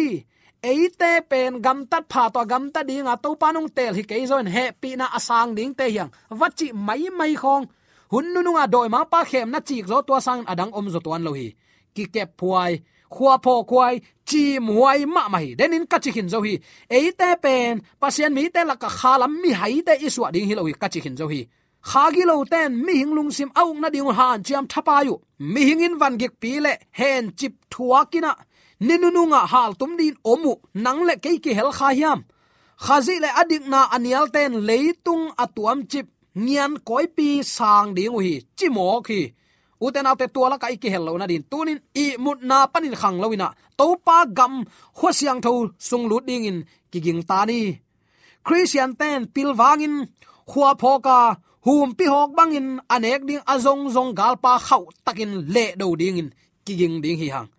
Eite 0.72 1.12
pen 1.30 1.52
gam 1.66 1.80
tat 1.92 2.04
pha 2.12 2.24
to 2.36 2.42
gam 2.52 2.64
ta 2.74 2.82
ding 2.90 3.08
a 3.14 3.16
topa 3.24 3.48
nong 3.56 3.70
tel 3.78 3.94
hi 3.98 4.04
ke 4.10 4.16
zon 4.32 4.48
he 4.56 4.64
pi 4.82 4.90
na 5.00 5.06
asang 5.18 5.56
ding 5.58 5.74
te 5.80 5.86
hiang. 5.94 6.10
Wachi 6.40 6.68
mai 6.88 7.04
mai 7.20 7.34
khong 7.42 7.64
hun 8.12 8.26
nu 8.34 8.52
nga 8.56 8.66
doi 8.74 8.90
ma 8.94 9.00
pa 9.12 9.20
khem 9.30 9.48
na 9.54 9.60
chik 9.68 9.86
zo 9.92 9.98
tua 10.08 10.20
sang 10.28 10.42
adang 10.52 10.72
om 10.78 10.88
zo 10.94 11.00
tuan 11.06 11.24
lo 11.28 11.32
hi. 11.40 11.48
Ki 11.96 12.04
kep 12.14 12.30
phuai 12.40 12.74
khua 13.16 13.34
pho 13.44 13.54
khuai 13.70 13.96
chi 14.30 14.44
muai 14.68 15.00
ma 15.06 15.24
ma 15.34 15.38
hi. 15.44 15.50
Denin 15.60 15.86
ka 15.92 15.98
chi 16.04 16.12
hin 16.16 16.30
zo 16.34 16.40
hi. 16.46 16.54
Eite 16.98 17.30
pen, 17.44 17.74
pasien 18.02 18.32
mi 18.38 18.44
te 18.56 18.62
la 18.70 18.76
ka 18.84 18.90
khalam 19.00 19.32
mi 19.42 19.52
hai 19.60 19.82
te 19.88 19.94
iswa 20.08 20.28
ding 20.34 20.48
hi 20.50 20.54
lo 20.60 20.64
hi 20.68 20.74
ka 20.82 20.88
chi 20.94 21.00
hin 21.06 21.18
zo 21.20 21.28
hi. 21.34 21.42
Khagi 21.90 22.24
lo 22.30 22.36
ten, 22.52 22.70
mi 22.86 22.94
hing 23.00 23.14
lung 23.18 23.32
sim 23.32 23.50
au 23.62 23.74
na 23.82 23.88
ding 23.90 24.12
han 24.18 24.44
chiam 24.46 24.66
thapa 24.72 24.98
yu. 25.08 25.16
Mi 25.40 25.62
hing 25.68 25.82
in 25.88 25.96
van 26.02 26.18
gik 26.22 26.34
pi 26.42 26.52
le, 26.66 26.74
hen 27.00 27.24
chip 27.40 27.54
thua 27.72 28.00
kina 28.12 28.32
ninununga 28.88 29.42
hal 29.52 29.72
tum 29.80 29.92
din 30.00 30.16
omu, 30.32 30.54
nang 30.74 31.02
le 31.08 31.16
ke 31.24 31.32
ki 31.44 31.52
hel 31.58 31.72
kha 31.78 31.90
hiam. 31.98 32.20
Khazi 32.86 33.16
le 33.24 33.30
adik 33.42 33.64
na 33.72 33.80
anial 33.96 34.26
ten 34.36 34.54
leitung 34.68 35.24
atuam 35.44 35.80
chip 35.92 36.08
nian 36.46 36.74
koi 36.88 37.06
pi 37.16 37.28
sang 37.56 37.90
ding 37.98 38.16
hi 38.26 38.34
chi 38.58 38.68
mo 38.76 38.86
khi. 39.08 39.22
Uten 39.86 40.10
autte 40.10 40.26
tuala 40.34 40.58
kai 40.64 40.76
ki 40.82 40.90
hello 40.94 41.12
na 41.18 41.26
din. 41.32 41.44
Tunin 41.52 41.80
i 42.04 42.06
mut 42.24 42.40
na 42.50 42.58
panin 42.74 42.96
khang 43.02 43.18
loina 43.24 43.48
to 43.78 43.88
pa 44.06 44.18
gam 44.38 44.54
ho 44.98 45.08
siang 45.18 45.42
tho 45.46 45.54
sung 45.88 46.06
lut 46.10 46.24
ding 46.30 46.46
in 46.50 46.58
ki 46.92 47.00
ging 47.06 47.22
ta 47.30 47.40
ni. 47.50 47.62
Christian 48.46 48.92
ten 49.00 49.20
pilwangin 49.34 49.96
khua 50.50 50.72
phoka 50.82 51.20
hum 51.66 51.90
pi 51.98 52.06
hok 52.14 52.30
bangin 52.38 52.68
anek 52.96 53.22
ding 53.28 53.44
azong 53.54 53.84
zong 53.96 54.12
galpa 54.20 54.54
khau 54.68 54.84
takin 55.06 55.32
le 55.54 55.66
do 55.80 55.88
ding 56.02 56.18
in 56.22 56.30
ki 56.66 56.74
ging 56.80 56.96
ding 57.04 57.18
hi 57.22 57.28
hang 57.36 57.50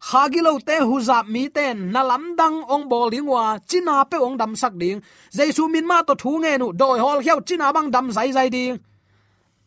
hagilo 0.00 0.58
te 0.60 0.78
huza 0.80 1.22
mi 1.26 1.48
ten 1.48 1.90
nalam 1.92 2.36
dang 2.36 2.62
ong 2.68 2.88
bol 2.88 3.10
dingwa 3.10 3.58
china 3.68 4.04
pe 4.04 4.16
ong 4.16 4.36
dam 4.38 4.56
sak 4.56 4.74
ding. 4.78 5.02
Jaisu 5.32 5.68
min 5.68 5.86
ma 5.86 6.02
to 6.02 6.14
thu 6.14 6.38
nge 6.38 6.58
nu, 6.58 6.72
doi 6.72 6.98
hol 6.98 7.20
hiao 7.20 7.40
china 7.40 7.72
bang 7.72 7.90
dam 7.90 8.10
zai 8.10 8.32
zai 8.32 8.48
ding. 8.50 8.78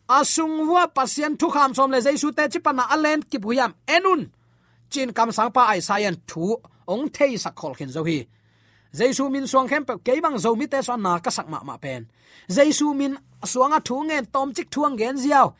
Asung 0.08 0.68
wa 0.68 0.86
pasien 0.86 1.36
thu 1.36 1.48
kham 1.50 1.74
som 1.74 1.90
le 1.90 2.00
jaisu 2.00 2.32
te 2.36 2.48
chipana 2.48 2.84
alen 2.94 3.22
ki 3.30 3.38
buyam 3.38 3.72
enun, 3.86 4.30
chin 4.90 5.12
kam 5.12 5.32
sang 5.32 5.50
pa 5.52 5.62
ai 5.72 5.80
sayan 5.80 6.16
thu 6.26 6.56
ong 6.86 7.08
thei 7.14 7.36
sak 7.36 7.54
khol 7.54 7.74
khin 7.74 7.88
zo 7.88 8.04
hi. 8.04 8.26
Jaisu 8.98 9.30
min 9.30 9.46
suang 9.46 9.68
khem 9.68 9.84
pe 9.84 9.94
ke 10.04 10.20
bang 10.24 10.36
zo 10.44 10.54
mi 10.54 10.66
te 10.66 10.82
so 10.82 10.96
na 10.96 11.18
ka 11.18 11.30
sak 11.30 11.48
ma 11.48 11.58
ma 11.68 11.76
pen. 11.76 12.02
Jaisu 12.48 12.94
min 12.94 13.16
suanga 13.44 13.80
thu 13.84 13.96
nge 14.08 14.18
tom 14.32 14.52
chik 14.56 14.68
thuang 14.70 14.96
gen 15.00 15.16
ziao 15.16 15.54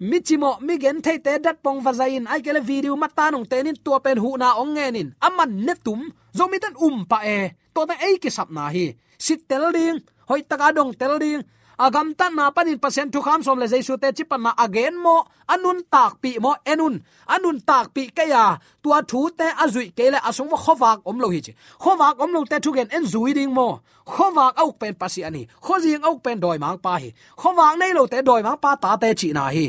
mi 0.00 0.20
chimo 0.20 0.58
mi 0.60 0.78
gen 0.78 1.00
thei 1.02 1.18
te 1.18 1.38
dat 1.38 1.62
pong 1.62 1.80
va 1.84 1.92
zain 1.92 2.26
ai 2.26 2.40
kele 2.42 2.60
video 2.60 2.96
mata 2.96 3.30
nong 3.30 3.46
tenin 3.46 3.76
tua 3.84 3.98
pen 4.00 4.18
hu 4.18 4.36
na 4.36 4.58
ong 4.58 4.74
ngenin 4.74 5.14
aman 5.20 5.50
ne 5.66 5.74
tum, 5.84 6.10
zo 6.36 6.48
mi 6.48 6.58
tan 6.58 6.74
um 6.86 7.04
pa 7.06 7.18
e. 7.22 7.54
To 7.74 7.86
ta 7.86 7.94
ei 8.06 8.18
ki 8.18 8.30
sap 8.30 8.50
na 8.50 8.68
hi. 8.74 8.94
Sit 9.18 9.48
tel 9.48 9.72
ding, 9.72 9.98
hoi 10.28 10.42
taka 10.42 10.72
dong 10.72 10.94
tel 10.94 11.18
ding. 11.18 11.42
Agam 11.78 12.14
ta 12.18 12.28
na 12.30 12.50
panin 12.50 12.78
pasen 12.78 13.10
thu 13.10 13.20
kham 13.22 13.42
som 13.42 13.58
le 13.58 13.66
jaisu 13.66 13.94
te 14.02 14.08
chi 14.16 14.24
na 14.38 14.50
again 14.64 14.94
mo. 15.04 15.26
Anun 15.48 15.82
tak 15.90 16.12
pi 16.22 16.38
mo 16.38 16.54
enun 16.64 17.02
anun 17.26 17.58
tak 17.68 17.94
pi 17.94 18.02
ke 18.16 18.24
ya. 18.28 18.58
Tua 18.82 19.02
thu 19.02 19.30
te 19.38 19.46
azui 19.62 19.90
ke 19.96 20.10
le 20.10 20.18
asung 20.28 20.50
wa 20.50 20.58
khowak 20.58 20.98
om 21.04 21.18
lo 21.22 21.28
hi 21.30 21.40
chi. 21.40 21.52
Khowak 21.82 22.18
om 22.18 22.32
lo 22.32 22.44
te 22.44 22.58
thu 22.58 22.70
gen 22.74 22.88
en 22.90 23.04
zui 23.12 23.34
ding 23.34 23.52
mo. 23.54 23.80
Khowak 24.06 24.54
auk 24.62 24.78
pen 24.80 24.94
pasi 24.94 25.22
ani. 25.22 25.46
Khojing 25.64 26.02
auk 26.02 26.22
pen 26.24 26.40
doi 26.40 26.58
mang 26.58 26.78
pa 26.78 26.98
hi. 27.02 27.10
Khowak 27.36 27.78
nei 27.78 27.92
lo 27.92 28.06
te 28.06 28.22
doi 28.22 28.42
mang 28.42 28.58
pa 28.58 28.76
ta 28.76 28.96
te 28.96 29.14
chi 29.14 29.32
na 29.32 29.48
hi 29.48 29.66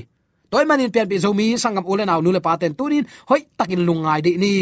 toy 0.51 0.65
manin 0.69 0.91
pian 0.93 1.08
bi 1.12 1.17
zomi 1.23 1.47
sangam 1.63 1.86
ule 1.91 2.03
aw 2.13 2.21
nule 2.21 2.39
paten 2.47 2.73
tunin 2.79 3.05
hoi 3.29 3.41
takin 3.58 3.81
lungai 3.88 4.21
di 4.25 4.31
ni. 4.43 4.55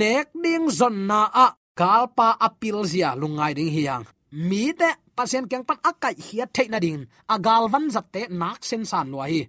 Nek 0.00 0.26
ding 0.42 0.66
zon 0.78 0.96
na 1.08 1.20
a 1.44 1.46
kalpa 1.80 2.28
apil 2.46 2.78
zia 2.92 3.10
lungai 3.20 3.52
ding 3.58 3.70
hiang 3.76 4.04
mi 4.48 4.72
te 4.80 4.90
pasien 5.16 5.44
kyang 5.50 5.64
pan 5.68 5.78
akai 5.90 6.14
hiat 6.26 6.50
theina 6.54 6.78
ding 6.84 7.00
agal 7.34 7.64
van 7.72 7.84
zat 7.94 8.06
te 8.14 8.22
nak 8.40 8.60
sen 8.68 8.82
san 8.90 9.06
lua 9.12 9.26
hi. 9.32 9.42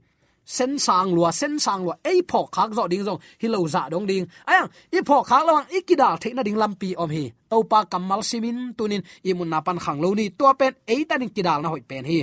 Sen 0.45 0.77
sang 0.85 1.09
lua 1.15 1.31
sen 1.39 1.53
sang 1.65 1.81
lua 1.85 1.95
ei 2.09 2.19
pho 2.29 2.39
khak 2.55 2.69
zo 2.77 2.83
ding 2.91 3.03
zong 3.07 3.19
hi 3.41 3.47
lo 3.53 3.59
za 3.73 3.81
dong 3.91 4.05
ding 4.11 4.25
ayang 4.51 4.69
i 4.97 4.99
pho 5.07 5.17
khak 5.29 5.43
lawang 5.47 5.67
ikidal 5.77 6.15
theina 6.21 6.41
ding 6.47 6.57
lampi 6.61 6.89
om 7.03 7.09
hi. 7.15 7.25
To 7.49 7.57
pa 7.71 7.79
kamal 7.91 8.21
simin 8.29 8.59
tunin 8.77 9.01
imun 9.29 9.49
na 9.49 9.59
pan 9.65 9.77
khang 9.83 9.99
lo 10.03 10.09
ni. 10.19 10.25
To 10.37 10.45
pen 10.59 10.73
ei 10.93 11.01
ta 11.09 11.15
ding 11.21 11.33
kidal 11.35 11.59
na 11.61 11.67
hoi 11.73 11.83
pen 11.89 12.05
hi. 12.11 12.19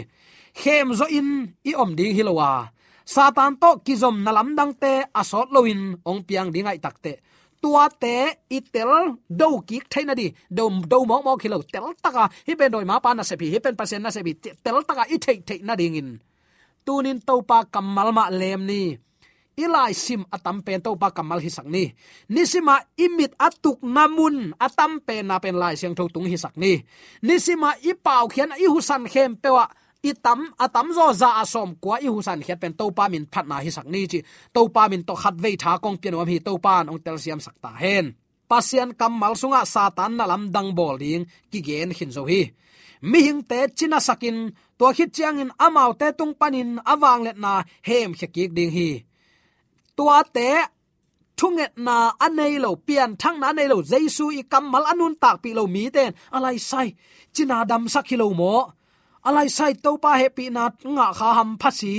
Khem 0.61 0.89
zo 0.99 1.07
in 1.19 1.29
i 1.71 1.73
om 1.83 1.91
ding 1.99 2.13
hi 2.17 2.23
lo 2.29 2.33
wa 2.39 2.49
à 2.61 2.63
satan 3.05 3.57
to 3.63 3.71
kizom 3.87 4.23
nalam 4.25 4.57
dang 4.59 4.73
te 4.75 5.05
asot 5.15 5.49
loin 5.55 5.97
ong 6.05 6.21
piang 6.27 6.49
dingai 6.55 6.79
takte 6.79 7.21
tua 7.63 7.87
te 8.03 8.43
itel 8.51 9.15
do 9.31 9.63
ki 9.63 9.87
thaina 9.87 10.15
di. 10.19 10.35
Do 10.51 10.67
do 10.91 11.07
mo 11.07 11.23
mo 11.23 11.39
khilo 11.39 11.63
tel 11.63 11.95
taka. 12.03 12.27
Hi 12.47 12.53
ben 12.59 12.73
doi 12.75 12.85
ma 12.85 12.99
pa 12.99 13.15
na 13.15 13.23
se 13.23 13.39
bi 13.39 13.47
hi 13.55 13.63
pen 13.63 13.79
pasen 13.79 14.03
na 14.03 14.11
se 14.11 14.21
bi 14.27 14.35
tel 14.35 14.83
taka 14.83 15.07
i 15.15 15.17
thei 15.25 15.39
thei 15.47 15.63
na 15.63 15.79
ding 15.79 15.95
in. 15.95 16.11
Tunin 16.85 17.23
to 17.23 17.35
pa 17.47 17.63
kamal 17.65 18.11
ma 18.11 18.27
lem 18.41 18.67
ni. 18.67 18.99
Ilai 19.55 19.93
sim 19.95 20.25
atam 20.35 20.59
pen 20.67 20.83
to 20.83 20.91
pa 20.99 21.09
kamal 21.15 21.39
hi 21.39 21.51
sak 21.57 21.67
ni. 21.71 21.95
Nisima 22.35 22.83
imit 22.99 23.33
atuk 23.39 23.79
namun 23.97 24.51
atam 24.59 24.99
pen 25.07 25.31
na 25.31 25.39
pen 25.39 25.55
lai 25.63 25.79
siang 25.79 25.95
tho 25.95 26.11
tung 26.11 26.27
hi 26.27 26.37
sak 26.45 26.59
ni. 26.59 26.83
Nisima 27.23 27.79
ipau 27.91 28.27
khian 28.27 28.51
i 28.59 28.67
husan 28.67 29.07
khem 29.07 29.39
pewa 29.39 29.71
itam 30.03 30.41
atam 30.59 30.89
à, 30.91 30.95
zo 30.95 31.13
za 31.13 31.27
dạ 31.27 31.31
asom 31.43 31.75
kwa 31.81 31.97
i 32.01 32.09
husan 32.15 32.41
khet 32.43 32.59
pen 32.61 32.73
to 32.79 32.91
pa 32.97 33.09
min 33.09 33.25
phat 33.33 33.47
na 33.47 33.57
hi 33.65 33.71
sak 33.71 33.87
ni 33.87 34.07
chi. 34.07 34.19
To 34.55 34.61
pa 34.75 34.89
min 34.89 35.03
to 35.09 35.15
khat 35.23 35.35
vei 35.43 35.57
tha 35.63 35.73
kong 35.83 35.97
pian 36.03 36.15
wa 36.19 36.25
hi 36.25 36.39
to 36.47 36.53
pan 36.65 36.89
ong 36.91 37.03
tel 37.05 37.19
siam 37.23 37.41
sak 37.47 37.55
ta 37.63 37.71
hen. 37.83 38.07
Pasian 38.51 38.91
kam 39.01 39.13
mal 39.21 39.35
sunga 39.41 39.63
satan 39.75 40.13
na 40.19 40.25
lam 40.31 40.43
dang 40.55 40.71
bol 40.79 40.97
ding. 41.03 41.25
Ki 41.51 41.59
gen 41.67 41.91
hin 41.99 42.11
zo 42.17 42.23
hi. 42.31 42.43
Mi 43.11 43.19
hing 43.27 43.43
te 43.51 43.59
china 43.79 43.99
sakin. 44.09 44.39
To 44.79 44.87
khit 44.97 45.11
chiang 45.17 45.39
in 45.43 45.51
amau 45.67 45.91
te 46.01 46.07
tung 46.19 46.35
panin 46.41 46.71
awang 46.93 47.23
let 47.27 47.39
na 47.45 47.53
hem 47.89 48.11
khekik 48.19 48.51
ding 48.57 48.73
hi. 48.77 48.91
Tua 49.97 50.19
te 50.35 50.49
thunget 51.39 51.73
na 51.87 51.97
anei 52.27 52.55
lo 52.65 52.71
pian 52.87 53.11
thang 53.21 53.39
na 53.43 53.49
nei 53.57 53.69
lo 53.73 53.79
jesu 53.91 54.25
i 54.41 54.43
kamal 54.53 54.85
anun 54.93 55.15
tak 55.23 55.37
pi 55.43 55.51
lo 55.59 55.65
mi 55.75 55.85
ten. 55.95 56.11
Alai 56.37 56.59
sai, 56.71 56.89
china 57.35 57.57
dam 57.71 57.83
sakilo 57.95 58.29
mo 58.41 58.55
alai 59.27 59.49
sai 59.57 59.73
to 59.85 59.91
pa 60.03 60.11
happy 60.21 60.45
na 60.57 60.65
nga 60.95 61.07
kha 61.19 61.29
ham 61.39 61.51
phasi 61.61 61.95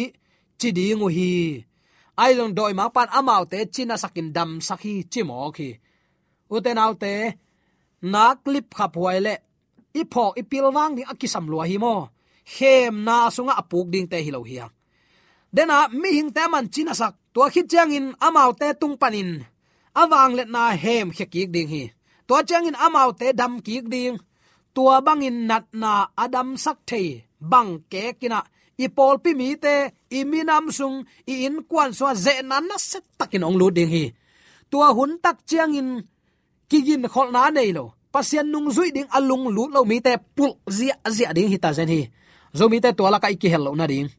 chi 0.60 0.70
di 0.78 0.86
ngu 0.98 1.08
hi. 1.18 1.32
Ai 2.24 2.32
long 2.38 2.54
doi 2.58 2.74
ma 2.80 2.86
pan 2.96 3.10
amau 3.20 3.44
te 3.52 3.60
china 3.74 3.96
sakin 4.04 4.30
dam 4.36 4.52
sakhi 4.68 4.94
chi 5.12 5.22
mo 5.30 5.38
khi. 5.58 5.70
Uten 6.54 6.82
au 6.84 6.94
te 7.04 7.14
na 8.12 8.24
clip 8.44 8.68
khap 8.78 8.94
huai 9.00 9.18
i 10.00 10.02
phok 10.14 10.34
i 10.42 10.44
pilwang 10.50 10.94
ni 10.96 11.04
akisam 11.12 11.46
lua 11.52 11.66
hi 11.72 11.78
mo. 11.86 11.96
Hem 12.54 12.96
na 13.08 13.16
sunga 13.36 13.54
apuk 13.62 13.88
ding 13.94 14.08
te 14.12 14.18
hilo 14.26 14.42
hiya 14.50 14.68
dena 15.56 15.78
mi 16.02 16.10
hing 16.18 16.32
te 16.36 16.44
man 16.54 16.66
china 16.74 16.94
sak 17.02 17.14
to 17.34 17.42
khi 17.54 17.62
chang 17.72 17.92
in 17.98 18.08
amau 18.28 18.52
te 18.60 18.68
tung 18.82 18.96
panin 19.02 19.32
awang 20.02 20.34
let 20.38 20.50
na 20.56 20.64
hem 20.84 21.08
khekik 21.18 21.50
ding 21.56 21.70
hi. 21.74 21.84
To 22.28 22.36
chang 22.50 22.66
in 22.70 22.78
amau 22.86 23.10
te 23.20 23.28
dam 23.40 23.54
kik 23.66 23.86
ding 23.94 24.18
tua 24.76 24.96
bangin 25.06 25.38
nat 25.50 25.66
na 25.82 25.92
adam 26.24 26.50
sak 26.64 26.78
thei, 26.90 27.08
bang 27.52 27.72
ke 27.92 28.04
kina. 28.20 28.40
I 28.84 28.88
pol 28.90 29.16
pi 29.24 29.32
mi 29.40 29.54
te, 29.64 29.76
i 30.18 30.20
mi 30.26 30.40
nam 30.50 30.66
sung, 30.78 30.98
i 31.32 31.46
in 31.46 31.58
kwan 31.70 31.94
so 31.98 32.06
ze 32.26 32.34
nan 32.42 32.66
na 32.70 32.78
set 32.90 33.06
takin 33.20 33.46
ong 33.48 33.58
lu 33.62 33.68
ding 33.78 33.92
hi. 33.96 34.06
Tua 34.72 34.88
hun 34.98 35.12
tak 35.24 35.38
chiang 35.50 35.74
in, 35.80 35.90
kigin 36.70 37.06
khol 37.14 37.30
na 37.32 37.50
nei 37.54 37.72
lo. 37.78 37.86
Pasian 38.14 38.48
nung 38.52 38.70
zui 38.76 38.90
ding 38.96 39.10
alung 39.18 39.46
lu 39.56 39.64
lo 39.76 39.82
mi 39.90 39.98
te, 40.06 40.14
pul 40.36 40.52
zia 40.78 40.96
zia 41.16 41.30
ding 41.38 41.50
hi 41.52 41.58
ta 41.64 41.70
zen 41.78 41.90
hi. 41.94 42.02
Zo 42.58 42.66
mi 42.70 42.78
te 42.84 42.90
tua 42.98 43.10
la 43.14 43.20
kai 43.24 43.36
ki 43.42 43.48
hel 43.54 43.64
lo 43.66 43.72
na 43.78 43.86
ding. 43.92 44.10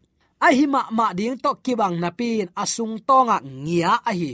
A 0.46 0.48
hi 0.56 0.64
ma 0.74 0.80
ma 0.98 1.06
ding 1.18 1.36
to 1.44 1.50
ki 1.64 1.72
bang 1.80 1.96
na 2.02 2.10
pin 2.18 2.46
asung 2.62 2.94
tonga 3.08 3.36
ngia 3.64 3.92
a 4.10 4.12
hi. 4.20 4.32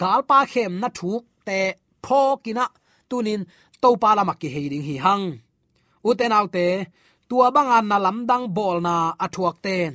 Gal 0.00 0.20
pa 0.28 0.38
khem 0.52 0.72
na 0.82 0.88
thuk 0.98 1.22
te 1.46 1.58
pho 2.04 2.20
kina. 2.44 2.66
Tunin 3.10 3.42
to 3.82 3.88
pa 4.02 4.10
la 4.16 4.22
mak 4.28 4.38
ki 4.40 4.48
hi 4.54 4.96
hang 5.04 5.24
u 6.08 6.10
autte 6.38 6.66
tua 7.28 7.50
bang 7.54 7.70
an 7.76 7.86
na 7.90 7.96
lam 8.04 8.18
dang 8.30 8.44
bol 8.56 8.78
na 8.86 8.94
athuak 9.24 9.56
ten 9.64 9.92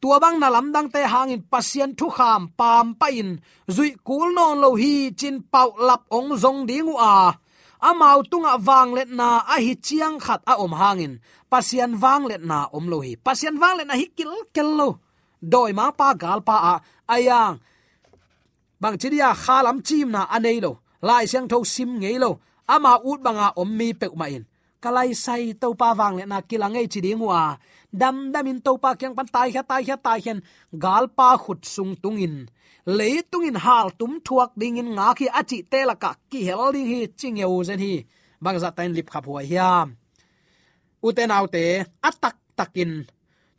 tua 0.00 0.16
bang 0.22 0.36
na 0.42 0.48
lam 0.54 0.66
dang 0.74 0.88
te 0.94 1.00
hangin 1.12 1.42
pasien 1.52 1.90
thu 1.98 2.06
kham 2.16 2.42
pam 2.58 2.86
pa 3.00 3.06
in 3.20 3.30
zui 3.74 3.90
kul 4.06 4.28
non 4.36 4.56
lo 4.62 4.70
hi 4.82 4.94
chin 5.20 5.36
pau 5.52 5.68
lap 5.88 6.02
ong 6.16 6.30
zong 6.42 6.60
ding 6.68 6.88
u 6.92 6.96
a 7.14 7.14
amau 7.88 8.18
tunga 8.30 8.54
wang 8.66 8.90
let 8.96 9.10
na 9.18 9.28
a 9.54 9.56
hi 9.64 9.74
chiang 9.86 10.16
khat 10.24 10.40
a 10.52 10.54
om 10.64 10.72
hangin 10.80 11.14
pasian 11.50 11.92
wang 12.02 12.22
let 12.30 12.42
na 12.50 12.58
om 12.76 12.84
lo 12.92 12.98
hi 13.06 13.12
pasian 13.26 13.54
wang 13.62 13.74
let 13.78 13.86
na 13.88 13.94
hi 14.00 14.06
kil 14.16 14.32
kel 14.54 14.70
lo 14.80 14.88
doi 15.52 15.70
ma 15.78 15.86
pa 15.98 16.08
gal 16.22 16.40
pa 16.48 16.56
a 16.72 16.74
ayang. 17.14 17.56
Bang 18.82 18.96
chidia 19.00 19.30
khalam 19.44 19.78
chim 19.86 20.08
na 20.14 20.22
anei 20.36 20.58
lo 20.64 20.72
lai 21.08 21.24
siang 21.30 21.46
tho 21.50 21.58
sim 21.74 21.90
ngei 22.02 22.18
lo 22.24 22.30
ama 22.74 22.92
ut 23.10 23.20
banga 23.26 23.48
om 23.60 23.70
mi 23.78 23.88
pe 24.00 24.06
ma 24.20 24.26
in 24.36 24.44
kalai 24.82 25.10
sai 25.24 25.52
to 25.60 25.68
pa 25.80 25.88
wang 25.98 26.14
le 26.18 26.24
na 26.32 26.38
kilangai 26.48 26.86
chi 26.92 27.00
ding 27.06 27.22
wa 27.30 27.56
dam 28.00 28.16
dam 28.32 28.46
in 28.50 28.60
to 28.66 28.72
pa 28.82 28.90
kyang 29.00 29.14
pan 29.18 29.28
tai 29.34 29.48
kha 29.54 29.62
tai 29.70 29.82
kha 29.88 29.96
tai 30.06 30.20
hen 30.24 30.38
gal 30.84 31.04
pa 31.18 31.28
khut 31.42 31.60
sung 31.74 31.94
tung 32.02 32.18
in 32.26 32.36
le 32.98 33.08
tungin 33.30 33.58
hal 33.64 33.86
tum 33.98 34.12
thuak 34.26 34.50
ding 34.60 34.76
in 34.80 34.88
nga 34.96 35.08
khi 35.18 35.26
achi 35.40 35.58
te 35.72 35.80
la 35.88 35.94
ka 36.02 36.10
ki 36.30 36.40
hel 36.46 36.72
ding 36.74 36.88
hi 36.92 37.00
ching 37.18 37.38
eu 37.44 37.64
zen 37.68 37.80
hi. 37.84 37.94
Bang 38.42 38.58
za 38.62 38.70
tain 38.76 38.92
lip 38.96 39.08
khap 39.12 39.24
huai 39.26 39.46
hiam 39.52 39.88
uten 41.06 41.30
autte 41.36 41.64
atak 42.08 42.36
takin. 42.58 42.92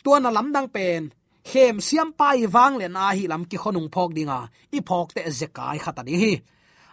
Tuana 0.04 0.30
lam 0.32 0.48
dang 0.56 0.70
pen. 0.76 1.04
Hem 1.52 1.76
siam 1.88 2.10
pai 2.20 2.46
wang 2.56 2.74
le 2.82 2.88
na 2.96 3.12
hi 3.18 3.24
lam 3.32 3.44
ki 3.50 3.58
khonung 3.64 3.90
phok 3.94 4.12
dinga. 4.18 4.40
I 4.78 4.80
phok 4.90 5.08
te 5.16 5.22
zekai 5.40 5.78
khata 5.84 6.02
ding 6.08 6.20
hi 6.24 6.34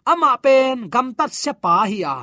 ama 0.05 0.37
pen 0.45 0.89
gam 0.93 1.15
tat 1.19 1.33
se 1.33 1.53
pa 1.53 1.85
hi 1.91 2.01
a. 2.05 2.17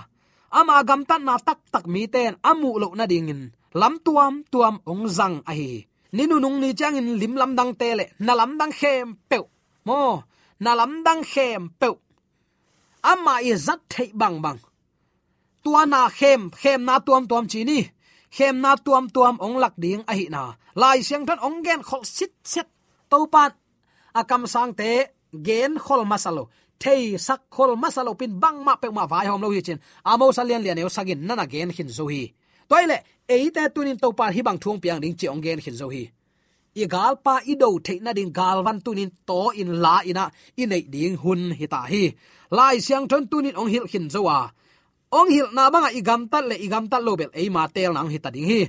Ama 0.60 0.84
gam 0.88 1.02
tat 1.10 1.22
na 1.22 1.36
tak 1.38 1.60
tak 1.74 1.86
mi 1.94 2.08
ten 2.08 2.34
amu 2.50 2.80
lo 2.82 2.88
na 2.96 3.06
ding 3.06 3.30
in. 3.34 3.42
Lam 3.74 4.00
tuam 4.06 4.34
tuam 4.52 4.76
ong 4.92 5.06
zang 5.18 5.38
a 5.46 5.54
hi. 5.54 5.86
Ninu 6.16 6.40
nung 6.40 6.58
ni 6.62 6.74
chang 6.80 6.96
in 7.00 7.20
lim 7.20 7.34
lam 7.36 7.52
dang 7.56 7.74
te 7.80 7.90
le. 8.00 8.06
Na 8.26 8.34
lam 8.40 8.58
dang 8.60 8.72
khem 8.80 9.08
pe 9.30 9.38
mo, 9.88 10.24
na 10.60 10.72
lam 10.80 11.04
dang 11.06 11.22
khem 11.24 11.70
pe 11.80 11.88
ama 13.12 13.36
i 13.50 13.52
zat 13.66 13.82
thei 13.90 14.10
bang 14.13 14.38
bang. 14.44 14.60
Tua 15.63 15.86
na 15.86 16.10
khem 16.10 16.42
khem 16.62 16.82
na 16.88 17.00
tuam 17.06 17.24
tuam 17.30 17.46
chi 17.52 17.63
ni. 17.63 17.80
Khem 18.36 18.56
na 18.63 18.72
tuam 18.86 19.06
tuam 19.16 19.36
ong 19.46 19.58
lak 19.63 19.76
ding 19.84 20.02
a 20.12 20.13
hi 20.20 20.28
na. 20.36 20.44
Lai 20.82 21.00
siang 21.08 21.26
than 21.28 21.40
ong 21.48 21.63
gen 21.66 21.82
khol 21.88 22.04
sit 22.16 22.34
set. 22.44 22.68
To 23.12 23.18
pan 23.34 23.52
akam 24.20 24.44
sang 24.54 24.72
te 24.80 24.90
gen 25.48 25.72
khol 25.86 26.02
masalo 26.12 26.44
thei 26.84 27.18
sak 27.28 27.42
khol 27.56 27.72
masalo 27.84 28.13
pin 28.20 28.32
bang 28.44 28.60
ma 28.66 28.74
pe 28.82 28.88
ma 28.98 29.04
vai 29.12 29.26
hom 29.30 29.42
lo 29.42 29.50
hi 29.56 29.62
chen 29.68 29.80
amo 30.12 30.26
salian 30.38 30.62
lian 30.66 30.78
eu 30.84 30.90
sagin 30.96 31.20
nana 31.28 31.46
gen 31.52 31.70
hin 31.78 31.90
zo 31.98 32.06
hi. 32.13 32.24
Toile 32.70 32.98
eite 33.36 33.63
tunin 33.76 33.98
to 34.02 34.08
par 34.20 34.32
hi 34.36 34.42
bang 34.48 34.60
thung 34.63 34.80
piang 34.84 35.00
ding 35.04 35.16
chi 35.20 35.28
ông 35.28 35.42
gen 35.46 35.60
hin 35.66 35.76
zo 35.82 35.88
hi. 35.94 36.04
I 36.82 36.86
gal 36.94 37.13
pa 37.26 37.36
i 37.52 37.54
do 37.62 37.70
the 37.86 37.94
na 38.06 38.12
ding 38.18 38.32
gal 38.40 38.58
van 38.66 38.78
tunin 38.86 39.10
to 39.28 39.40
in 39.62 39.70
la 39.84 39.96
ina, 40.10 40.26
i 40.62 40.63
nei 40.66 40.84
ding 40.94 41.16
hun 41.24 41.42
hi 41.60 41.66
ta 41.74 41.82
hi. 41.92 42.04
Lai 42.58 42.76
siang 42.86 43.06
thon 43.10 43.24
tunin 43.32 43.56
ong 43.60 43.70
hil 43.74 43.86
hin 43.92 44.06
zo 44.13 44.22
wa 44.28 44.38
ong 45.20 45.30
hil 45.36 45.48
na 45.56 45.63
banga 45.74 45.90
i 46.00 46.02
gam 46.08 46.22
tat 46.32 46.44
le 46.50 46.56
i 46.66 46.68
gam 46.74 46.86
tat 46.92 47.02
lo 47.08 47.16
bel 47.20 47.32
ei 47.40 47.50
ma 47.56 47.63
tel 47.76 47.92
nang 47.94 48.10
hi 48.13 48.20
ta 48.24 48.30
ding 48.36 48.48
hi. 48.52 48.62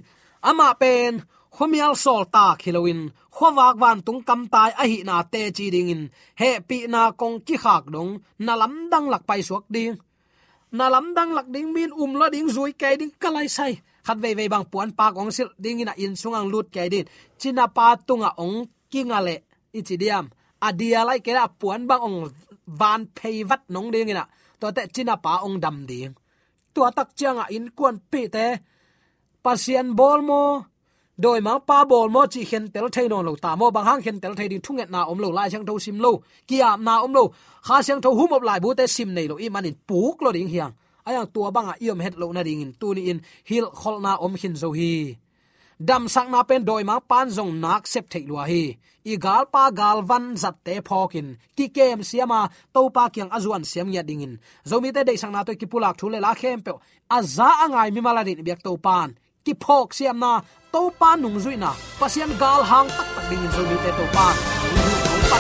Ama 0.51 0.75
pen 0.81 1.13
khomial 1.59 1.95
sol 2.05 2.23
ta 2.35 2.47
khiloin 2.61 3.01
khowak 3.37 3.75
wan 3.83 3.99
tung 4.07 4.23
kam 4.29 4.41
tai 4.55 4.71
a 4.83 4.85
hi 4.91 4.99
na 5.09 5.17
te 5.33 5.41
chi 5.57 5.67
ding 5.75 5.89
in, 5.95 6.03
he 6.41 6.51
pi 6.69 6.79
na 6.95 7.03
kong 7.21 7.37
ki 7.47 7.57
khak 7.65 7.85
dong, 7.95 8.11
na 8.47 8.53
lam 8.61 8.75
dang 8.93 9.07
lak 9.13 9.23
pai 9.29 9.41
suak 9.49 9.65
ding. 9.75 9.95
Na 10.79 10.85
lam 10.95 11.07
dang 11.17 11.31
lak 11.37 11.49
ding 11.55 11.69
min 11.75 11.91
um 12.03 12.13
la 12.21 12.27
ding 12.35 12.49
zui 12.55 12.73
kai 12.81 12.95
ding 13.01 13.13
kalai 13.23 13.49
sai. 13.57 13.73
Khat 14.07 14.19
ve 14.23 14.31
ve 14.39 14.45
bang 14.53 14.67
puan 14.73 14.91
pa 14.99 15.07
kong 15.17 15.31
sil 15.37 15.51
ding 15.65 15.83
ina 15.83 15.95
in 16.05 16.15
sungang 16.21 16.49
lut 16.53 16.67
kai 16.75 16.89
din 16.93 17.07
china 17.41 17.65
pa 17.77 17.87
tunga 18.07 18.31
ong 18.45 18.57
kingale 18.93 19.37
ichidiam 19.79 20.27
adia 20.67 21.01
lai 21.09 21.19
kera 21.27 21.45
puan 21.61 21.83
bang 21.89 22.03
ong 22.09 22.19
van 22.81 23.01
pei 23.17 23.39
vat 23.49 23.63
nong 23.75 23.89
ding 23.95 24.09
ina 24.13 24.25
to 24.61 24.67
te 24.77 24.83
china 24.95 25.15
pa 25.25 25.33
ong 25.47 25.57
dam 25.65 25.77
ding. 25.91 26.13
Tua 26.75 26.89
tak 26.97 27.09
changa 27.19 27.45
in 27.57 27.67
kuan 27.77 27.97
pe 28.11 28.23
te. 28.35 28.47
Pasien 29.45 29.89
bol 29.99 30.21
mo 30.29 30.43
doi 31.23 31.41
ma 31.47 31.53
pa 31.69 31.79
bol 31.91 32.09
mo 32.15 32.23
chi 32.33 32.43
khen 32.51 32.65
tel 32.75 32.87
thai 32.95 33.07
non 33.13 33.25
lo 33.29 33.33
ta 33.45 33.51
mo 33.61 33.67
bang 33.75 33.87
hang 33.89 34.03
khen 34.05 34.17
tel 34.23 34.35
thai 34.39 34.49
ding 34.51 34.63
thunget 34.65 34.89
na 34.95 35.01
om 35.11 35.19
lo 35.25 35.29
lai 35.39 35.49
chang 35.53 35.67
tho 35.69 35.75
sim 35.85 35.99
lo 36.05 36.13
kia 36.49 36.71
na 36.87 36.95
om 37.07 37.13
lo 37.17 37.25
kha 37.67 37.77
chang 37.87 38.01
tho 38.05 38.11
hum 38.19 38.31
op 38.37 38.43
lai 38.49 38.59
bu 38.65 38.69
te 38.79 38.85
sim 38.97 39.09
nei 39.17 39.27
lo 39.31 39.35
i 39.45 39.47
manin 39.55 39.77
puk 39.89 40.17
lo 40.25 40.31
ding 40.37 40.51
hiang 40.55 40.73
ayang 41.09 41.29
tua 41.33 41.49
banga 41.49 41.75
iom 41.81 42.01
het 42.05 42.15
lo 42.21 42.29
na 42.37 42.43
ding 42.45 42.61
in, 42.61 42.73
tu 42.81 42.93
ni 42.93 43.03
in, 43.11 43.19
hil 43.49 43.67
khol 43.81 43.97
na 44.05 44.13
om 44.21 44.35
hin 44.41 44.55
zo 44.63 44.71
hi. 44.79 45.17
Dam 45.89 46.05
sak 46.15 46.27
na 46.29 46.43
pen 46.49 46.63
doi 46.69 46.85
ma 46.85 46.97
pan 47.11 47.29
zong 47.37 47.53
nak 47.65 47.83
sep 47.93 48.05
thei 48.13 48.25
lua 48.29 48.45
hi. 48.51 48.65
I 49.13 49.15
gal 49.25 49.45
pa 49.55 49.65
gal 49.81 49.99
van 50.09 50.37
zat 50.43 50.57
te 50.67 50.75
phokin 50.89 51.29
ki 51.57 51.67
kem 51.77 52.01
siama 52.11 52.41
to 52.75 52.81
pa 52.95 53.05
kyang 53.15 53.33
azuan 53.37 53.65
siam 53.71 53.89
nya 53.91 54.03
dingin 54.09 54.35
zomi 54.69 54.91
te 54.93 55.01
dei 55.09 55.17
sang 55.17 55.33
na 55.33 55.47
to 55.47 55.53
ki 55.61 55.67
pulak 55.73 55.97
thule 56.01 56.19
la 56.21 56.33
khem 56.41 56.61
pe 56.67 56.73
aza 57.17 57.49
angai 57.65 57.89
mi 57.95 58.01
mala 58.07 58.23
din 58.29 58.45
biak 58.47 58.61
to 58.67 58.77
pan 58.87 59.11
ki 59.45 59.53
phok 59.65 59.89
siam 59.97 60.19
na, 60.25 60.33
to 60.73 60.81
pa 61.01 61.11
nung 61.17 61.39
zui 61.45 61.57
na 61.65 61.71
pasian 62.01 62.31
gal 62.43 62.61
hang 62.71 62.89
tak 62.97 63.09
tak 63.15 63.25
ding 63.31 63.47
zo 63.55 63.63
te 63.85 63.91
to 63.99 64.05
pa. 64.17 64.27
To 65.05 65.13
pa 65.31 65.39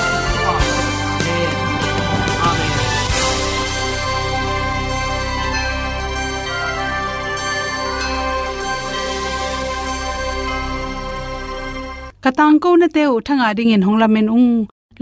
katang 12.24 12.56
ko 12.62 12.70
na 12.80 12.86
te 12.94 13.02
u 13.14 13.16
thanga 13.26 13.48
ding 13.58 13.72
in 13.74 13.82
honglamen 13.86 14.28
ung. 14.38 14.52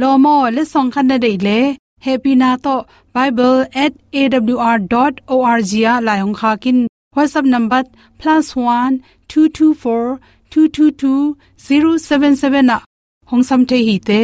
Lomo 0.01 0.37
le 0.57 0.63
song 0.73 0.89
khan 0.95 1.07
na 1.11 1.17
dei 1.25 1.37
le. 1.47 1.59
Happy 2.07 2.33
na 2.43 2.51
to 2.65 2.75
bible@awr.org 3.15 5.71
ya 5.85 5.93
la 6.07 6.15
hong 6.23 6.37
kha 6.41 6.51
kin. 6.63 6.79
WhatsApp 7.17 7.47
number 7.55 7.83
plus 8.19 8.55
one 8.55 9.03
two 9.29 9.49
two 9.49 9.73
four 9.75 10.21
two 10.51 10.69
two 10.69 10.91
two 11.03 11.37
zero 11.69 11.97
seven 12.09 12.37
seven 12.37 12.67
na 12.73 12.81
hong 13.31 13.43
sam 13.51 13.65
te 13.71 13.79
hi 13.87 13.97
te 14.11 14.21